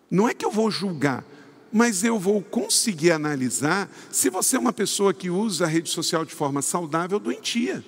[0.08, 1.24] não é que eu vou julgar,
[1.72, 6.24] mas eu vou conseguir analisar se você é uma pessoa que usa a rede social
[6.24, 7.84] de forma saudável ou doentia.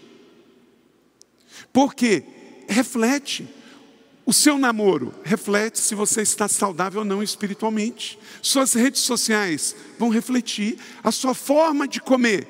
[1.72, 2.24] Porque
[2.68, 3.48] reflete.
[4.26, 8.18] O seu namoro reflete se você está saudável ou não espiritualmente.
[8.40, 12.46] Suas redes sociais vão refletir a sua forma de comer.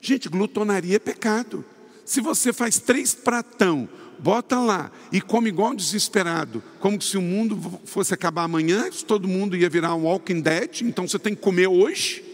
[0.00, 1.64] Gente, glutonaria é pecado.
[2.04, 3.88] Se você faz três pratão
[4.18, 9.56] bota lá e come igual desesperado, como se o mundo fosse acabar amanhã, todo mundo
[9.56, 12.24] ia virar um walking dead, então você tem que comer hoje.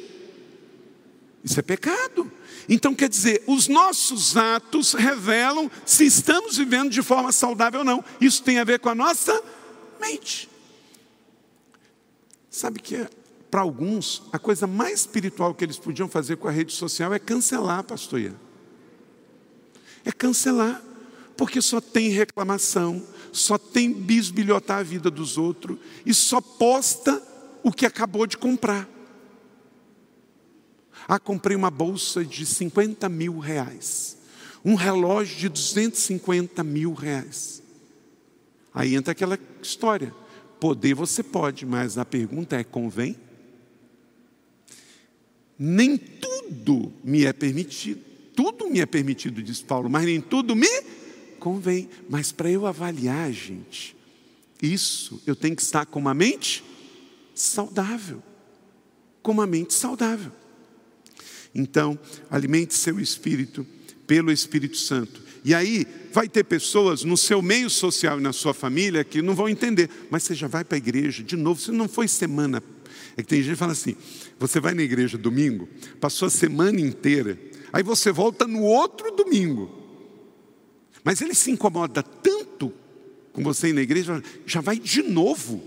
[1.44, 2.30] Isso é pecado.
[2.68, 8.04] Então quer dizer, os nossos atos revelam se estamos vivendo de forma saudável ou não.
[8.20, 9.42] Isso tem a ver com a nossa
[10.00, 10.48] mente.
[12.50, 13.06] Sabe que
[13.50, 17.18] para alguns a coisa mais espiritual que eles podiam fazer com a rede social é
[17.18, 18.32] cancelar, pastor.
[20.04, 20.82] É cancelar
[21.36, 23.02] porque só tem reclamação,
[23.32, 27.22] só tem bisbilhotar a vida dos outros e só posta
[27.62, 28.88] o que acabou de comprar.
[31.14, 34.16] Ah, comprei uma bolsa de 50 mil reais,
[34.64, 37.62] um relógio de 250 mil reais.
[38.72, 40.14] Aí entra aquela história:
[40.58, 43.14] poder você pode, mas a pergunta é: convém?
[45.58, 48.00] Nem tudo me é permitido,
[48.34, 50.66] tudo me é permitido, diz Paulo, mas nem tudo me
[51.38, 53.94] Convém, mas para eu avaliar, gente,
[54.62, 56.64] isso eu tenho que estar com uma mente
[57.34, 58.22] saudável.
[59.22, 60.32] Com uma mente saudável.
[61.54, 61.98] Então,
[62.30, 63.66] alimente seu espírito
[64.06, 65.22] pelo Espírito Santo.
[65.44, 69.34] E aí, vai ter pessoas no seu meio social e na sua família que não
[69.34, 69.90] vão entender.
[70.10, 72.62] Mas você já vai para a igreja de novo, você não foi semana.
[73.16, 73.96] É que tem gente que fala assim:
[74.38, 75.68] você vai na igreja domingo,
[76.00, 77.38] passou a semana inteira
[77.72, 79.70] Aí você volta no outro domingo.
[81.02, 82.72] Mas ele se incomoda tanto
[83.32, 85.62] com você ir na igreja, já vai de novo.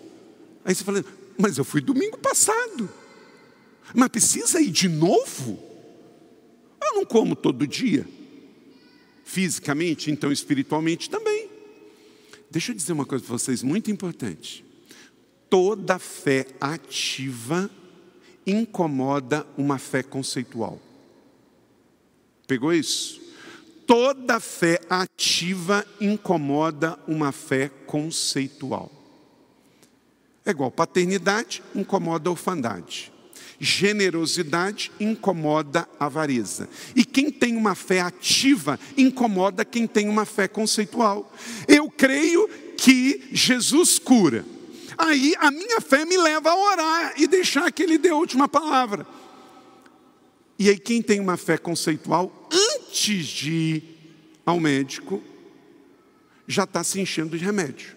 [0.64, 1.04] Aí você fala,
[1.38, 2.88] mas eu fui domingo passado.
[3.94, 5.60] Mas precisa ir de novo?
[6.96, 8.08] Não como todo dia.
[9.26, 11.50] Fisicamente, então espiritualmente também.
[12.50, 14.64] Deixa eu dizer uma coisa para vocês muito importante.
[15.50, 17.70] Toda fé ativa
[18.48, 20.80] incomoda uma fé conceitual.
[22.48, 23.22] Pegou isso?
[23.86, 28.90] Toda fé ativa incomoda uma fé conceitual.
[30.46, 33.12] É igual paternidade incomoda a orfandade.
[33.66, 36.70] Generosidade incomoda avareza.
[36.96, 41.34] E quem tem uma fé ativa incomoda quem tem uma fé conceitual.
[41.68, 42.48] Eu creio
[42.78, 44.46] que Jesus cura.
[44.96, 48.48] Aí a minha fé me leva a orar e deixar que Ele dê a última
[48.48, 49.06] palavra.
[50.58, 53.84] E aí, quem tem uma fé conceitual, antes de ir
[54.46, 55.22] ao médico,
[56.48, 57.96] já está se enchendo de remédio.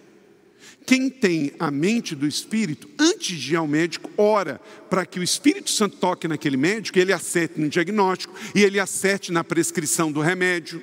[0.89, 4.59] Quem tem a mente do Espírito, antes de ir ao médico, ora
[4.89, 9.31] para que o Espírito Santo toque naquele médico, ele acerte no diagnóstico e ele acerte
[9.31, 10.81] na prescrição do remédio.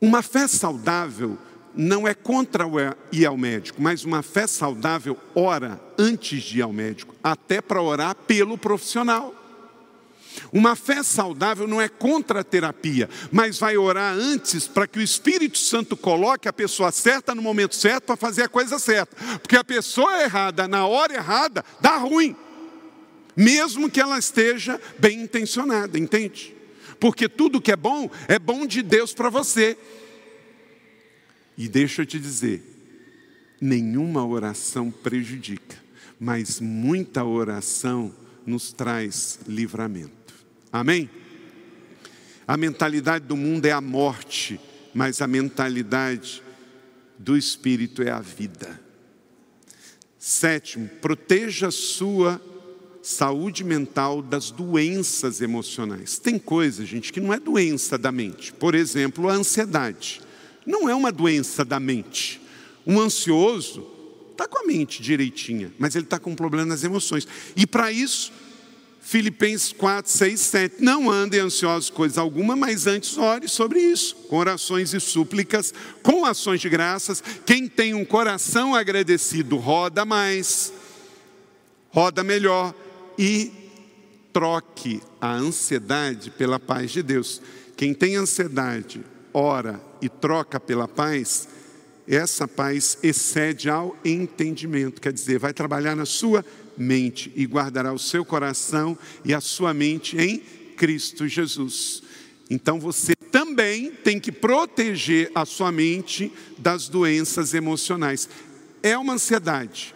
[0.00, 1.38] Uma fé saudável
[1.72, 2.64] não é contra
[3.12, 7.80] ir ao médico, mas uma fé saudável ora antes de ir ao médico, até para
[7.80, 9.32] orar pelo profissional.
[10.52, 15.02] Uma fé saudável não é contra a terapia, mas vai orar antes para que o
[15.02, 19.16] Espírito Santo coloque a pessoa certa no momento certo para fazer a coisa certa.
[19.38, 22.36] Porque a pessoa errada na hora errada dá ruim,
[23.36, 26.54] mesmo que ela esteja bem intencionada, entende?
[27.00, 29.76] Porque tudo que é bom é bom de Deus para você.
[31.56, 32.62] E deixa eu te dizer,
[33.60, 35.76] nenhuma oração prejudica,
[36.18, 38.14] mas muita oração
[38.46, 40.21] nos traz livramento.
[40.72, 41.10] Amém?
[42.48, 44.58] A mentalidade do mundo é a morte,
[44.94, 46.42] mas a mentalidade
[47.18, 48.80] do espírito é a vida.
[50.18, 52.40] Sétimo, proteja a sua
[53.02, 56.18] saúde mental das doenças emocionais.
[56.18, 58.52] Tem coisa, gente, que não é doença da mente.
[58.52, 60.22] Por exemplo, a ansiedade
[60.64, 62.40] não é uma doença da mente.
[62.86, 63.86] Um ansioso
[64.30, 67.26] está com a mente direitinha, mas ele está com um problema nas emoções.
[67.54, 68.32] E para isso,
[69.02, 70.76] Filipenses 4, 6, 7.
[70.78, 76.24] Não andem ansiosos coisa alguma, mas antes ore sobre isso, com orações e súplicas, com
[76.24, 77.22] ações de graças.
[77.44, 80.72] Quem tem um coração agradecido roda mais,
[81.90, 82.72] roda melhor
[83.18, 83.50] e
[84.32, 87.42] troque a ansiedade pela paz de Deus.
[87.76, 91.48] Quem tem ansiedade, ora e troca pela paz,
[92.06, 96.44] essa paz excede ao entendimento, quer dizer, vai trabalhar na sua
[96.76, 100.38] mente e guardará o seu coração e a sua mente em
[100.76, 102.02] Cristo Jesus.
[102.50, 108.28] Então você também tem que proteger a sua mente das doenças emocionais.
[108.82, 109.94] É uma ansiedade,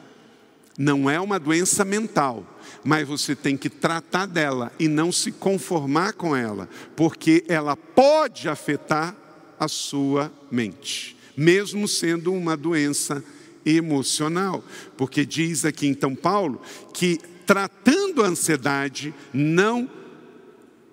[0.79, 6.12] não é uma doença mental, mas você tem que tratar dela e não se conformar
[6.12, 9.14] com ela, porque ela pode afetar
[9.59, 13.22] a sua mente, mesmo sendo uma doença
[13.67, 14.64] emocional,
[14.97, 16.61] porque diz aqui então Paulo
[16.95, 19.89] que tratando a ansiedade, não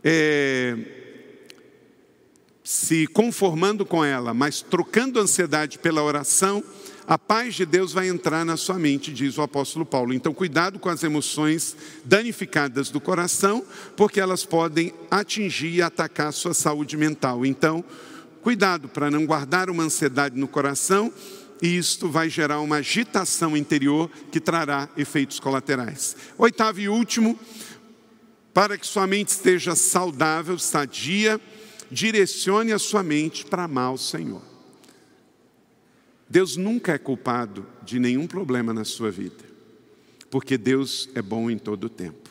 [0.04, 0.78] é,
[2.64, 6.64] se conformando com ela, mas trocando a ansiedade pela oração,
[7.08, 10.14] a paz de Deus vai entrar na sua mente, diz o apóstolo Paulo.
[10.14, 13.66] Então, cuidado com as emoções danificadas do coração,
[13.98, 17.46] porque elas podem atingir e atacar a sua saúde mental.
[17.46, 17.84] Então,
[18.44, 21.14] Cuidado para não guardar uma ansiedade no coração,
[21.64, 26.14] e isto vai gerar uma agitação interior que trará efeitos colaterais.
[26.38, 27.40] Oitavo e último,
[28.54, 31.40] para que sua mente esteja saudável, sadia,
[31.90, 34.42] direcione a sua mente para amar o Senhor.
[36.30, 39.46] Deus nunca é culpado de nenhum problema na sua vida,
[40.30, 42.30] porque Deus é bom em todo o tempo.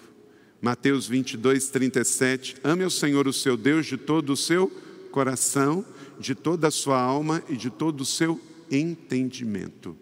[0.60, 2.56] Mateus 22, 37.
[2.62, 4.68] Ame o Senhor, o seu Deus, de todo o seu
[5.10, 5.82] coração,
[6.20, 8.38] de toda a sua alma e de todo o seu
[8.72, 9.96] entendimento.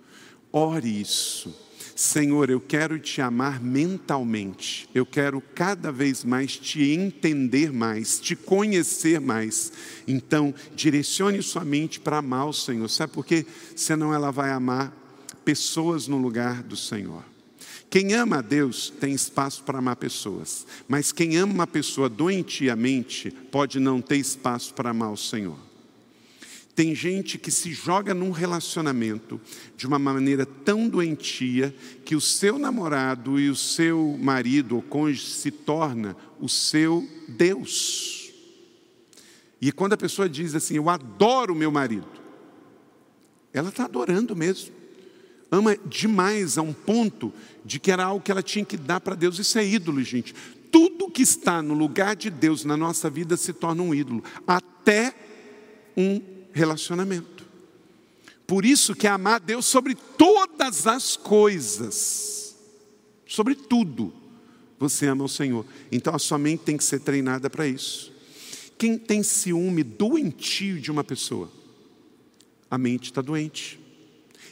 [0.52, 1.54] Ore isso.
[2.00, 8.34] Senhor, eu quero te amar mentalmente, eu quero cada vez mais te entender mais, te
[8.34, 9.70] conhecer mais.
[10.08, 13.44] Então, direcione sua mente para amar o Senhor, sabe por quê?
[13.76, 14.96] Senão ela vai amar
[15.44, 17.22] pessoas no lugar do Senhor.
[17.90, 23.30] Quem ama a Deus tem espaço para amar pessoas, mas quem ama uma pessoa doentiamente
[23.30, 25.69] pode não ter espaço para amar o Senhor.
[26.80, 29.38] Tem gente que se joga num relacionamento
[29.76, 31.74] de uma maneira tão doentia
[32.06, 38.32] que o seu namorado e o seu marido ou cônjuge se torna o seu Deus.
[39.60, 42.08] E quando a pessoa diz assim, eu adoro meu marido,
[43.52, 44.72] ela está adorando mesmo.
[45.50, 47.30] Ama demais a um ponto
[47.62, 49.38] de que era algo que ela tinha que dar para Deus.
[49.38, 50.34] Isso é ídolo, gente.
[50.72, 55.14] Tudo que está no lugar de Deus na nossa vida se torna um ídolo, até
[55.94, 57.46] um relacionamento.
[58.46, 62.57] Por isso que é amar Deus sobre todas as coisas,
[63.26, 64.12] sobre tudo,
[64.78, 65.64] você ama o Senhor.
[65.92, 68.12] Então a sua mente tem que ser treinada para isso.
[68.76, 71.51] Quem tem ciúme doentio de uma pessoa,
[72.70, 73.78] a mente está doente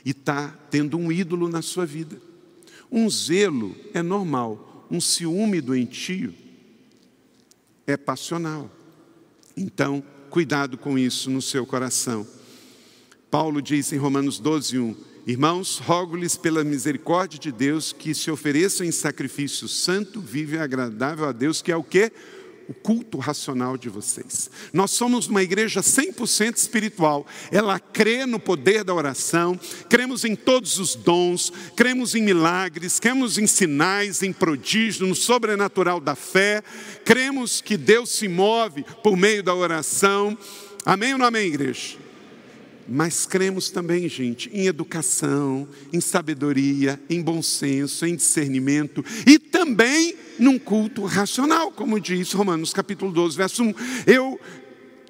[0.05, 2.20] e está tendo um ídolo na sua vida.
[2.92, 6.34] Um zelo é normal, um ciúme doentio
[7.86, 8.70] é passional.
[9.57, 12.26] Então, cuidado com isso no seu coração.
[13.30, 18.86] Paulo diz em Romanos 12, 1: Irmãos, rogo-lhes pela misericórdia de Deus que se ofereçam
[18.86, 22.10] em sacrifício santo, vivo e agradável a Deus, que é o que?
[22.68, 24.50] O culto racional de vocês.
[24.72, 27.26] Nós somos uma igreja 100% espiritual.
[27.50, 29.58] Ela crê no poder da oração,
[29.88, 35.98] cremos em todos os dons, cremos em milagres, cremos em sinais, em prodígios, no sobrenatural
[35.98, 36.62] da fé.
[37.04, 40.36] Cremos que Deus se move por meio da oração.
[40.84, 42.07] Amém ou não amém, igreja?
[42.89, 50.14] Mas cremos também, gente, em educação, em sabedoria, em bom senso, em discernimento e também
[50.39, 53.74] num culto racional, como diz Romanos capítulo 12, verso 1.
[54.07, 54.41] Eu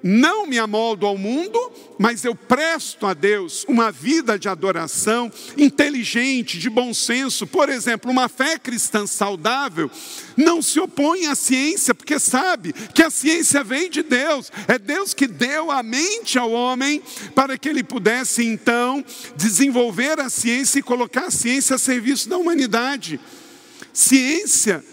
[0.03, 1.59] não me amoldo ao mundo,
[1.97, 7.45] mas eu presto a Deus uma vida de adoração inteligente, de bom senso.
[7.45, 9.89] Por exemplo, uma fé cristã saudável
[10.37, 14.51] não se opõe à ciência, porque sabe que a ciência vem de Deus.
[14.67, 17.01] É Deus que deu a mente ao homem
[17.35, 19.03] para que ele pudesse então
[19.35, 23.19] desenvolver a ciência e colocar a ciência a serviço da humanidade.
[23.91, 24.83] Ciência,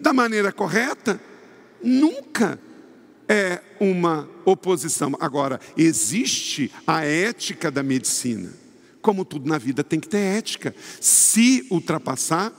[0.00, 1.20] da maneira correta,
[1.82, 2.58] nunca
[3.28, 5.16] é uma oposição.
[5.20, 8.52] Agora, existe a ética da medicina.
[9.00, 10.74] Como tudo na vida tem que ter ética.
[11.00, 12.52] Se ultrapassar,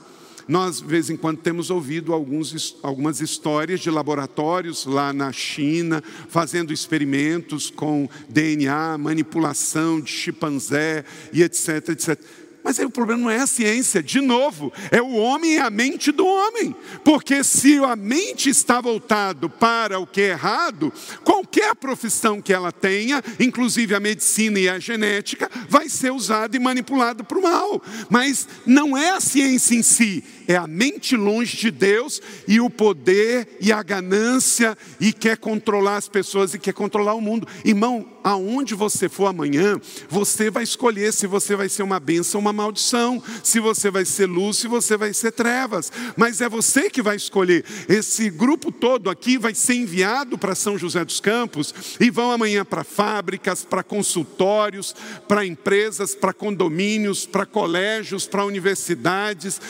[0.46, 6.02] nós, de vez em quando, temos ouvido alguns, algumas histórias de laboratórios lá na China,
[6.28, 12.20] fazendo experimentos com DNA, manipulação de chimpanzé e etc, etc.
[12.64, 15.68] Mas aí o problema não é a ciência, de novo, é o homem e a
[15.68, 16.74] mente do homem.
[17.04, 20.90] Porque se a mente está voltado para o que é errado,
[21.22, 26.58] qualquer profissão que ela tenha, inclusive a medicina e a genética, vai ser usada e
[26.58, 27.82] manipulada para o mal.
[28.08, 32.68] Mas não é a ciência em si, é a mente longe de Deus e o
[32.68, 37.46] poder e a ganância e quer controlar as pessoas e quer controlar o mundo.
[37.64, 39.78] Irmão, aonde você for amanhã,
[40.08, 44.04] você vai escolher se você vai ser uma bênção ou uma maldição, se você vai
[44.04, 47.64] ser luz, se você vai ser trevas, mas é você que vai escolher.
[47.88, 52.64] Esse grupo todo aqui vai ser enviado para São José dos Campos e vão amanhã
[52.64, 54.94] para fábricas, para consultórios,
[55.28, 59.60] para empresas, para condomínios, para colégios, para universidades,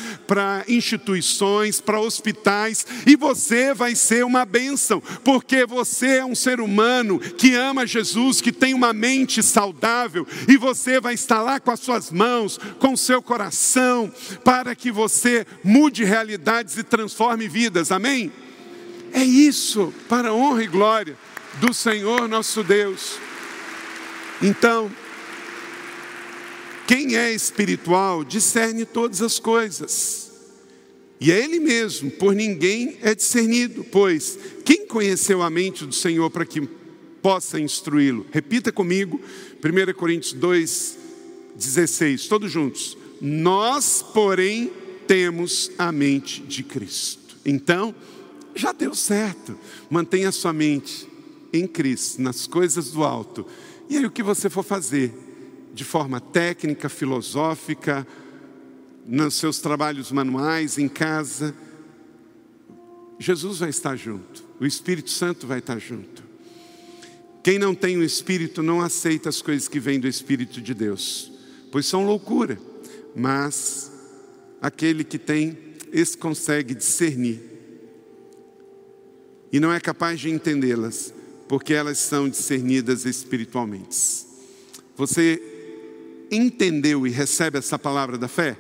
[0.68, 7.18] instituições, para hospitais, e você vai ser uma bênção, porque você é um ser humano
[7.18, 11.80] que ama Jesus, que tem uma mente saudável, e você vai estar lá com as
[11.80, 14.12] suas mãos, com o seu coração,
[14.44, 18.32] para que você mude realidades e transforme vidas, amém?
[19.12, 21.16] É isso, para a honra e glória
[21.60, 23.18] do Senhor nosso Deus.
[24.42, 24.90] Então,
[26.86, 30.23] quem é espiritual discerne todas as coisas.
[31.20, 36.30] E é Ele mesmo, por ninguém é discernido, pois quem conheceu a mente do Senhor
[36.30, 36.68] para que
[37.22, 38.26] possa instruí-lo.
[38.30, 39.20] Repita comigo,
[39.64, 40.98] 1 Coríntios 2,
[41.56, 42.98] 16, todos juntos.
[43.20, 44.70] Nós, porém,
[45.06, 47.36] temos a mente de Cristo.
[47.44, 47.94] Então,
[48.54, 49.58] já deu certo.
[49.88, 51.08] Mantenha a sua mente
[51.52, 53.46] em Cristo, nas coisas do alto.
[53.88, 55.12] E aí, o que você for fazer,
[55.72, 58.06] de forma técnica, filosófica,
[59.06, 61.54] nos seus trabalhos manuais, em casa,
[63.18, 66.22] Jesus vai estar junto, o Espírito Santo vai estar junto.
[67.42, 71.30] Quem não tem o Espírito não aceita as coisas que vêm do Espírito de Deus,
[71.70, 72.58] pois são loucura,
[73.14, 73.92] mas
[74.60, 75.56] aquele que tem,
[75.92, 77.54] esse consegue discernir
[79.54, 81.14] e não é capaz de entendê-las,
[81.46, 84.26] porque elas são discernidas espiritualmente.
[84.96, 85.40] Você
[86.28, 88.56] entendeu e recebe essa palavra da fé?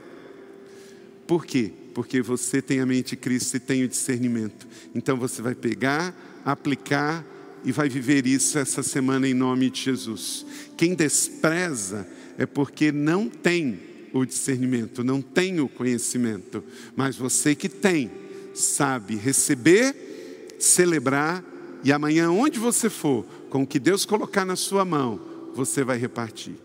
[1.26, 1.72] Por quê?
[1.94, 4.66] Porque você tem a mente de Cristo e tem o discernimento.
[4.94, 6.14] Então você vai pegar,
[6.44, 7.24] aplicar
[7.64, 10.44] e vai viver isso essa semana em nome de Jesus.
[10.76, 12.06] Quem despreza
[12.36, 13.80] é porque não tem
[14.12, 16.62] o discernimento, não tem o conhecimento,
[16.94, 18.10] mas você que tem,
[18.54, 21.44] sabe receber, celebrar
[21.82, 25.20] e amanhã, onde você for, com o que Deus colocar na sua mão,
[25.54, 26.63] você vai repartir.